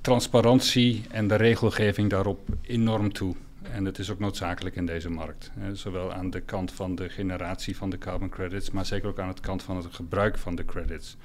[0.01, 3.36] transparantie en de regelgeving daarop enorm toe.
[3.74, 5.52] En dat is ook noodzakelijk in deze markt.
[5.72, 9.36] Zowel aan de kant van de generatie van de carbon credits, maar zeker ook aan
[9.36, 11.18] de kant van het gebruik van de credits.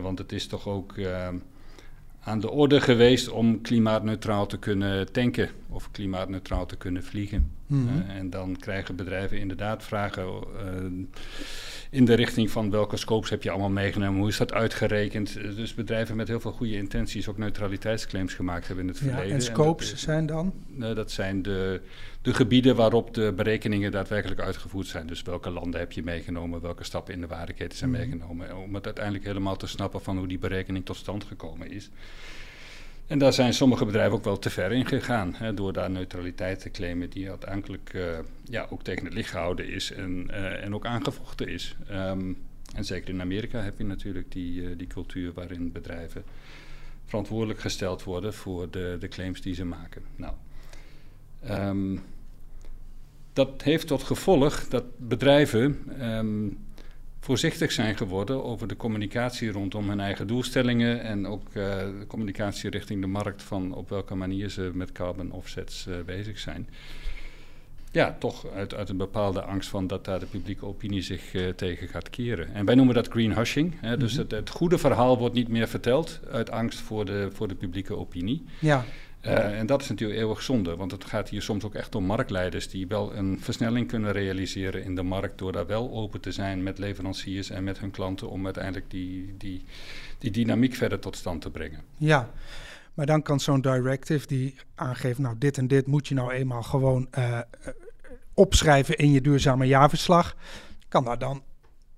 [0.00, 1.36] want het is toch ook ehm,
[2.20, 7.57] aan de orde geweest om klimaatneutraal te kunnen tanken of klimaatneutraal te kunnen vliegen.
[7.68, 8.10] Mhm.
[8.10, 10.26] en dan krijgen bedrijven inderdaad vragen
[11.90, 15.34] in de richting van welke scopes heb je allemaal meegenomen, hoe is dat uitgerekend.
[15.34, 19.26] Dus bedrijven met heel veel goede intenties ook neutraliteitsclaims gemaakt hebben in het verleden.
[19.26, 20.52] Ja, en scopes zijn dan?
[20.76, 21.80] dat zijn de,
[22.22, 25.06] de gebieden waarop de berekeningen daadwerkelijk uitgevoerd zijn.
[25.06, 27.98] Dus welke landen heb je meegenomen, welke stappen in de waardeketen zijn mhm.
[28.00, 28.56] meegenomen.
[28.56, 31.90] Om het uiteindelijk helemaal te snappen van hoe die berekening tot stand gekomen is.
[33.08, 35.34] En daar zijn sommige bedrijven ook wel te ver in gegaan.
[35.34, 39.68] Hè, door daar neutraliteit te claimen die uiteindelijk uh, ja, ook tegen het licht gehouden
[39.68, 41.76] is en, uh, en ook aangevochten is.
[41.90, 42.38] Um,
[42.74, 46.24] en zeker in Amerika heb je natuurlijk die, uh, die cultuur waarin bedrijven
[47.04, 50.02] verantwoordelijk gesteld worden voor de, de claims die ze maken.
[50.16, 50.34] Nou,
[51.50, 52.02] um,
[53.32, 56.58] dat heeft tot gevolg dat bedrijven um,
[57.28, 62.70] voorzichtig zijn geworden over de communicatie rondom hun eigen doelstellingen en ook uh, de communicatie
[62.70, 66.68] richting de markt van op welke manier ze met carbon offsets uh, bezig zijn.
[67.92, 71.48] Ja, toch uit, uit een bepaalde angst van dat daar de publieke opinie zich uh,
[71.48, 72.54] tegen gaat keren.
[72.54, 73.74] En wij noemen dat greenhushing.
[73.80, 74.28] Hè, dus mm -hmm.
[74.28, 77.96] het, het, goede verhaal wordt niet meer verteld uit angst voor de, voor de publieke
[77.96, 78.44] opinie.
[78.58, 78.84] Ja.
[79.22, 82.04] Uh, en dat is natuurlijk eeuwig zonde, want het gaat hier soms ook echt om
[82.04, 86.32] marktleiders die wel een versnelling kunnen realiseren in de markt door daar wel open te
[86.32, 89.64] zijn met leveranciers en met hun klanten om uiteindelijk die, die,
[90.18, 91.80] die dynamiek verder tot stand te brengen.
[91.96, 92.30] Ja,
[92.94, 96.62] maar dan kan zo'n directive die aangeeft, nou dit en dit moet je nou eenmaal
[96.62, 97.38] gewoon uh,
[98.34, 100.36] opschrijven in je duurzame jaarverslag,
[100.88, 101.42] kan daar dan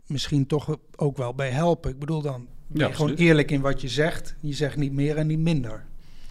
[0.07, 1.91] misschien toch ook wel bij helpen.
[1.91, 4.37] Ik bedoel dan, ben je gewoon eerlijk in wat je zegt.
[4.41, 5.89] Je zegt niet meer en niet minder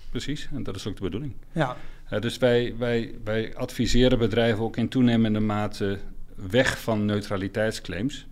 [0.10, 0.50] precies.
[0.54, 1.34] En dat is ook de bedoeling.
[1.52, 1.78] Ja.
[2.12, 6.00] Uh, dus wij, wij, wij adviseren bedrijven ook in toenemende mate
[6.36, 8.28] weg van neutraliteitsclaims,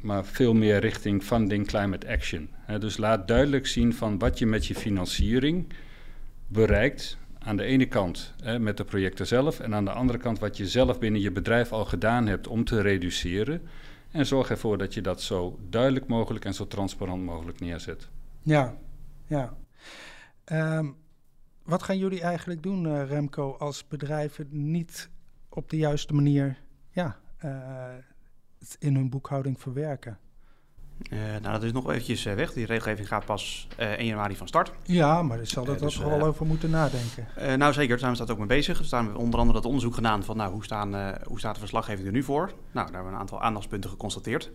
[0.00, 2.48] maar veel meer richting funding climate action.
[2.70, 5.66] Uh, dus laat duidelijk zien van wat je met je financiering
[6.46, 7.18] bereikt.
[7.38, 10.68] Aan de ene kant met de projecten zelf en aan de andere kant wat je
[10.68, 13.62] zelf binnen je bedrijf al gedaan hebt om te reduceren.
[14.10, 18.08] En zorg ervoor dat je dat zo duidelijk mogelijk en zo transparant mogelijk neerzet.
[18.42, 18.74] Ja,
[19.26, 19.56] ja.
[20.52, 20.96] Um,
[21.64, 25.10] wat gaan jullie eigenlijk doen, uh, Remco, als bedrijven niet
[25.48, 26.58] op de juiste manier
[26.90, 27.52] ja, uh,
[28.78, 30.18] in hun boekhouding verwerken?
[31.12, 32.52] Uh, nou, dat is nog eventjes weg.
[32.52, 34.72] Die regelgeving gaat pas 1 januari van start.
[34.82, 37.26] Ja, maar daar zal dat dus, wel over moeten nadenken.
[37.58, 37.98] nou, zeker.
[37.98, 38.78] Daar zijn we ook mee bezig.
[38.78, 42.06] We staan onder andere dat onderzoek gedaan van nou, hoe, staan, hoe staat de verslaggeving
[42.06, 42.46] er nu voor.
[42.46, 44.50] Nou, daar hebben we een aantal aandachtspunten geconstateerd.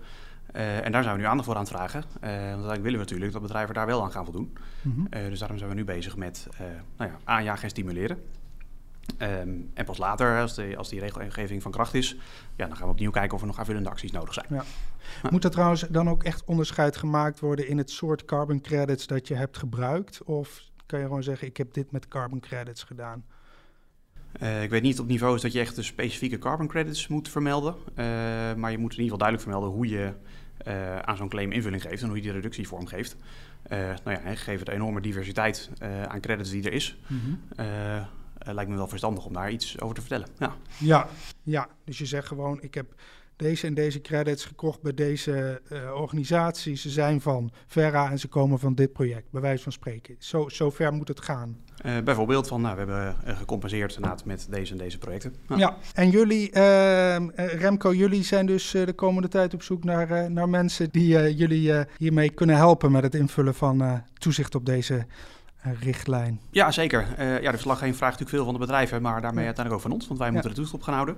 [0.55, 2.03] Uh, en daar zijn we nu aandacht voor aan het vragen.
[2.03, 4.57] Uh, want eigenlijk willen we natuurlijk dat bedrijven daar wel aan gaan voldoen.
[4.81, 5.21] Mm -hmm.
[5.21, 6.47] uh, dus daarom zijn we nu bezig met
[6.97, 8.17] nou ja, aanjagen en stimuleren.
[9.17, 12.17] Um, en pas later, als, de, als die regelgeving van kracht is,
[12.55, 14.45] ja, dan gaan we opnieuw kijken of er nog aanvullende acties nodig zijn.
[14.49, 14.63] Ja.
[15.29, 19.27] Moet er trouwens dan ook echt onderscheid gemaakt worden in het soort carbon credits dat
[19.27, 20.23] je hebt gebruikt?
[20.23, 23.25] Of kan je gewoon zeggen, ik heb dit met carbon credits gedaan?
[24.39, 27.29] Uh, ik weet niet op niveau is dat je echt de specifieke carbon credits moet
[27.29, 27.75] vermelden.
[27.75, 27.95] Uh,
[28.53, 30.13] maar je moet in ieder geval duidelijk vermelden hoe je
[30.67, 33.15] uh, aan zo'n claim invulling geeft en hoe je die reductie vormgeeft.
[33.69, 35.69] nou ja, gegeven de enorme diversiteit
[36.07, 38.05] aan credits die er is, mm -hmm.
[38.53, 40.27] lijkt me wel verstandig om daar iets over te vertellen.
[40.39, 40.55] Ja.
[40.77, 41.07] ja,
[41.43, 42.93] ja, dus je zegt gewoon, ik heb
[43.41, 46.75] deze en deze credits gekocht bij deze uh, organisatie.
[46.75, 50.15] Ze zijn van Verra en ze komen van dit project, bij wijze van spreken.
[50.19, 51.57] Zo, zo ver moet het gaan.
[51.85, 55.35] Uh, bijvoorbeeld van, nou, we hebben uh, gecompenseerd met deze en deze projecten.
[55.47, 55.77] Ja, ja.
[55.93, 60.89] en jullie, ehm, Remco, jullie zijn dus de komende tijd op zoek naar, naar mensen
[60.89, 65.05] die jullie hiermee kunnen helpen met het invullen van toezicht op deze
[65.79, 66.39] richtlijn.
[66.51, 67.07] Ja, zeker.
[67.41, 69.45] ja, de vraagt natuurlijk veel van de bedrijven, maar daarmee ja.
[69.45, 70.33] uiteindelijk ook van ons, want wij ja.
[70.33, 71.17] moeten de toezicht op gaan houden.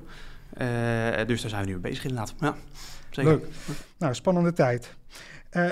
[0.58, 2.34] Uh, dus daar zijn we nu mee bezig inderdaad.
[2.39, 2.56] Ja,
[3.10, 3.32] zeker.
[3.32, 3.45] Leuk.
[3.97, 4.93] Nou, spannende tijd.
[5.51, 5.70] Uh,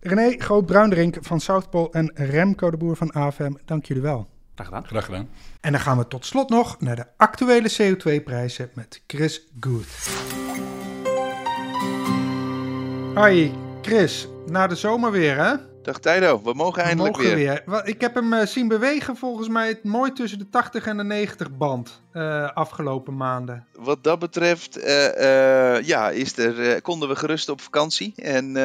[0.00, 4.28] René Groot-Bruinderink van Southpol en Remco de Boer van AFM, dank jullie wel.
[4.54, 4.86] Graag gedaan.
[4.86, 5.28] Graag gedaan.
[5.60, 9.86] En dan gaan we tot slot nog naar de actuele CO2-prijzen met Chris Good.
[13.14, 14.28] Hoi, Chris.
[14.46, 15.54] Na de zomer weer, hè?
[15.88, 17.62] Dag Tijdo, we mogen we eindelijk mogen weer.
[17.66, 17.86] weer.
[17.86, 21.56] Ik heb hem uh, zien bewegen, volgens mij mooi tussen de 80 en de 90
[21.56, 23.66] band uh, afgelopen maanden.
[23.72, 28.12] Wat dat betreft, uh, ja, is er, konden we gerust op vakantie.
[28.16, 28.56] En,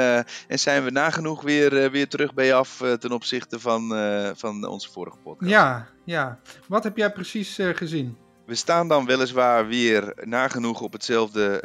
[0.47, 3.93] en zijn we nagenoeg weer, weer terug bij af ten opzichte van,
[4.35, 5.51] van onze vorige podcast.
[5.51, 6.39] Ja, ja.
[6.67, 8.17] Wat heb jij precies gezien?
[8.45, 11.63] We staan dan weliswaar weer nagenoeg op hetzelfde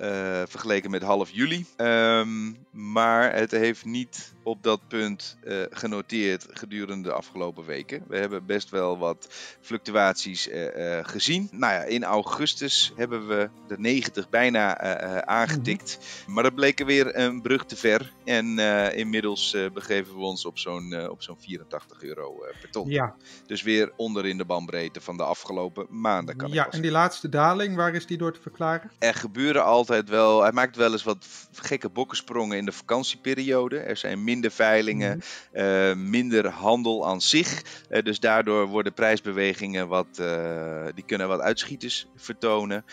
[0.00, 1.66] uh, vergeleken met half juli.
[1.76, 8.04] Um, maar het heeft niet op dat punt uh, genoteerd gedurende de afgelopen weken.
[8.08, 9.26] We hebben best wel wat
[9.60, 11.48] fluctuaties uh, gezien.
[11.50, 14.78] Nou ja, in augustus hebben we de 90 bijna
[15.26, 15.98] aangetikt.
[15.98, 16.34] Mm-hmm.
[16.34, 18.12] Maar dat bleek weer een brug te ver.
[18.24, 18.58] En
[18.94, 22.88] inmiddels begeven we ons op zo'n op zo'n 84 euro per ton.
[22.88, 23.14] Ja.
[23.46, 26.36] Dus weer onder in de bandbreedte van de afgelopen maanden.
[26.36, 28.90] Kan ja, en die laatste daling, waar is die door te verklaren?
[28.98, 33.78] Er gebeuren altijd wel, hij maakt wel eens wat gekke bokkensprongen in de vakantieperiode.
[33.78, 37.62] Er zijn minder veilingen, uh, minder handel aan zich.
[37.90, 42.84] Uh, dus daardoor worden prijsbewegingen wat, uh, die kunnen wat uitschieters vertonen.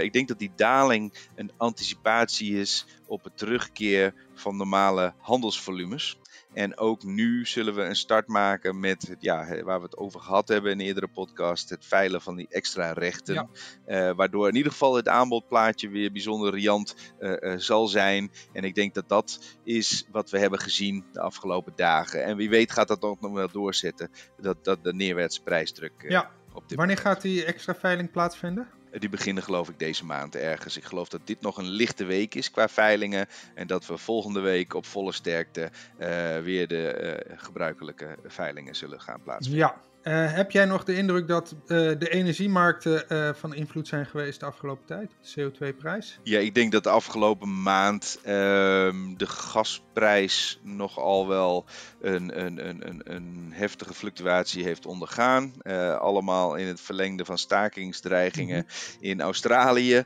[0.00, 6.16] ik denk dat die daling een anticipatie is op het terugkeer van normale handelsvolumes.
[6.54, 10.48] En ook nu zullen we een start maken met ja, waar we het over gehad
[10.48, 13.48] hebben in een eerdere podcast, het veilen van die extra rechten.
[13.86, 18.30] Uh, waardoor in ieder geval het aanbodplaatje weer bijzonder riant uh, uh, zal zijn.
[18.52, 22.24] En ik denk dat dat is wat we hebben gezien de afgelopen dagen.
[22.24, 26.30] En wie weet gaat dat ook nog wel doorzetten, dat, dat de neerwaartse prijsdruk ja.
[26.68, 28.68] Wanneer gaat die extra veiling plaatsvinden?
[28.98, 30.76] Die beginnen geloof ik deze maand ergens.
[30.76, 33.26] Ik geloof dat dit nog een lichte week is qua veilingen.
[33.54, 39.00] En dat we volgende week op volle sterkte uh, weer de uh, gebruikelijke veilingen zullen
[39.00, 39.66] gaan plaatsvinden.
[39.66, 41.58] Ja, uh, heb jij nog de indruk dat uh,
[41.98, 45.10] de energiemarkten uh, van invloed zijn geweest de afgelopen tijd?
[45.34, 46.18] De CO2-prijs?
[46.22, 51.64] Ja, ik denk dat de afgelopen maand ehm, de gasprijs nogal wel
[52.00, 55.52] een, een, een, een, heftige fluctuatie heeft ondergaan.
[55.98, 59.08] allemaal in het verlengde van stakingsdreigingen mm -hmm.
[59.08, 60.04] in Australië,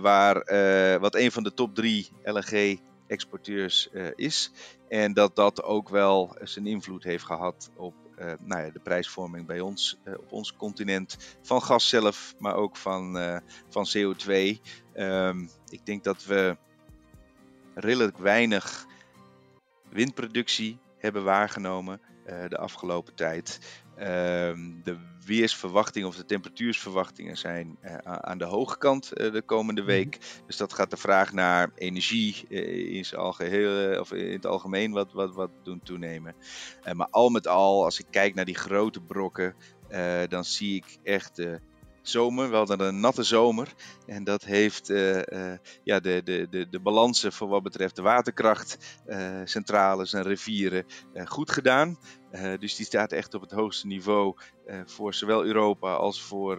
[0.00, 0.44] waar
[1.00, 4.52] wat een van de top drie LNG exporteurs is.
[4.88, 7.94] En dat dat ook wel zijn invloed heeft gehad op
[8.40, 12.76] nou ja, de prijsvorming bij ons uh, op ons continent van gas zelf, maar ook
[12.76, 13.36] van, uh,
[13.68, 14.60] van CO2.
[14.94, 16.56] Um, ik denk dat we
[17.74, 18.86] redelijk weinig
[19.90, 22.00] windproductie hebben waargenomen
[22.48, 23.58] de afgelopen tijd.
[24.00, 29.80] Ehm, de weersverwachtingen of de temperatuursverwachtingen zijn uh, aan de hoge kant uh, de komende
[29.80, 29.90] mhm.
[29.90, 30.18] week.
[30.46, 35.12] Dus dat gaat de vraag naar energie uh, in, algeheel, of in het algemeen wat,
[35.12, 36.34] wat, wat doen toenemen.
[36.92, 39.54] maar al met al, als ik kijk naar die grote brokken,
[40.28, 41.42] dan zie ik echt
[42.02, 42.50] zomer.
[42.50, 43.74] We hadden een natte zomer.
[44.06, 48.02] En dat heeft uh, uh, ja, de, de, de, de balansen voor wat betreft de
[48.02, 50.84] waterkrachtcentrales uh, en rivieren
[51.24, 51.98] goed gedaan.
[52.58, 54.36] Dus die staat echt op het hoogste niveau
[54.84, 56.58] voor zowel Europa als voor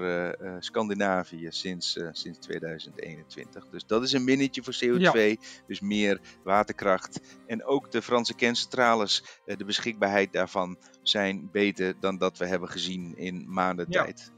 [0.60, 3.68] Scandinavië sinds, sinds 2021.
[3.72, 5.00] Dus dat is een minnetje voor CO2.
[5.00, 5.36] Ja.
[5.68, 7.20] Dus meer waterkracht.
[7.48, 13.18] En ook de Franse kerncentrales, de beschikbaarheid daarvan zijn beter dan dat we hebben gezien
[13.18, 14.04] in maanden ja.
[14.04, 14.32] tijd.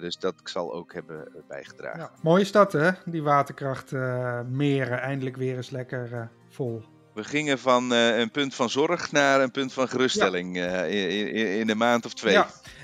[0.00, 2.00] dus dat zal ook hebben bijgedragen.
[2.00, 2.12] Ja.
[2.22, 2.90] Mooi is dat, hè?
[3.04, 6.82] Die waterkracht uh, meren eindelijk weer eens lekker vol.
[7.18, 10.82] We gingen van uh, een punt van zorg naar een punt van geruststelling ja.
[10.82, 12.32] in, in, in, een maand of twee.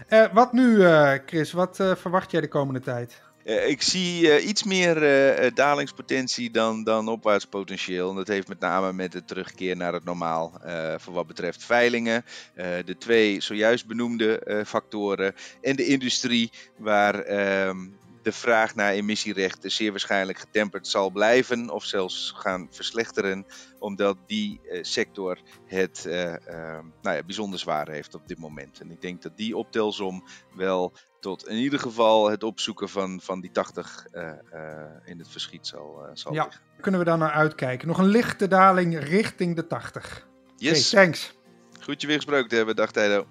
[0.08, 0.30] Ja.
[0.32, 0.84] wat nu,
[1.26, 1.52] Chris?
[1.52, 3.22] Wat verwacht jij de komende tijd?
[3.44, 4.94] Ik zie iets meer
[5.54, 8.10] dalingspotentie dan, dan opwaartspotentieel.
[8.10, 10.60] En dat heeft met name met de terugkeer naar het normaal
[10.96, 12.24] voor wat betreft veilingen.
[12.84, 15.34] de twee zojuist benoemde factoren.
[15.60, 17.76] En de industrie, waar ehm,
[18.24, 23.46] de vraag naar emissierechten zeer waarschijnlijk getemperd zal blijven of zelfs gaan verslechteren,
[23.78, 26.36] omdat die uh, sector het uh, uh,
[27.02, 28.80] nou ja, bijzonder zwaar heeft op dit moment.
[28.80, 33.40] En ik denk dat die optelsom wel tot in ieder geval het opzoeken van, van
[33.40, 34.06] die 80
[35.04, 36.62] in het verschiet zal, zal ja, liggen.
[36.80, 37.88] Kunnen we daar naar uitkijken?
[37.88, 40.26] Nog een lichte daling richting de 80.
[40.56, 40.92] Yes.
[40.92, 41.34] Okay, thanks.
[41.80, 42.76] Goed je weer gesproken te hebben.
[42.76, 43.26] Dag Tijdo.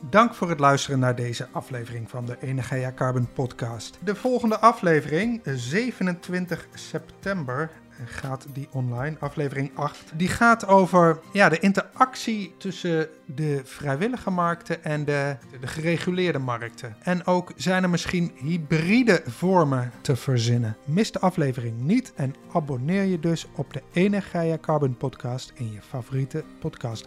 [0.00, 3.98] Dank voor het luisteren naar deze aflevering van de Energia Carbon Podcast.
[4.04, 7.70] De volgende aflevering, 27 september,
[8.04, 10.12] gaat die online, aflevering 8.
[10.14, 16.96] Die gaat over ja, de interactie tussen de vrijwillige markten en de, de gereguleerde markten.
[17.00, 20.76] En ook zijn er misschien hybride vormen te verzinnen.
[20.84, 25.82] Mis de aflevering niet en abonneer je dus op de Energia Carbon Podcast in je
[25.82, 27.06] favoriete podcast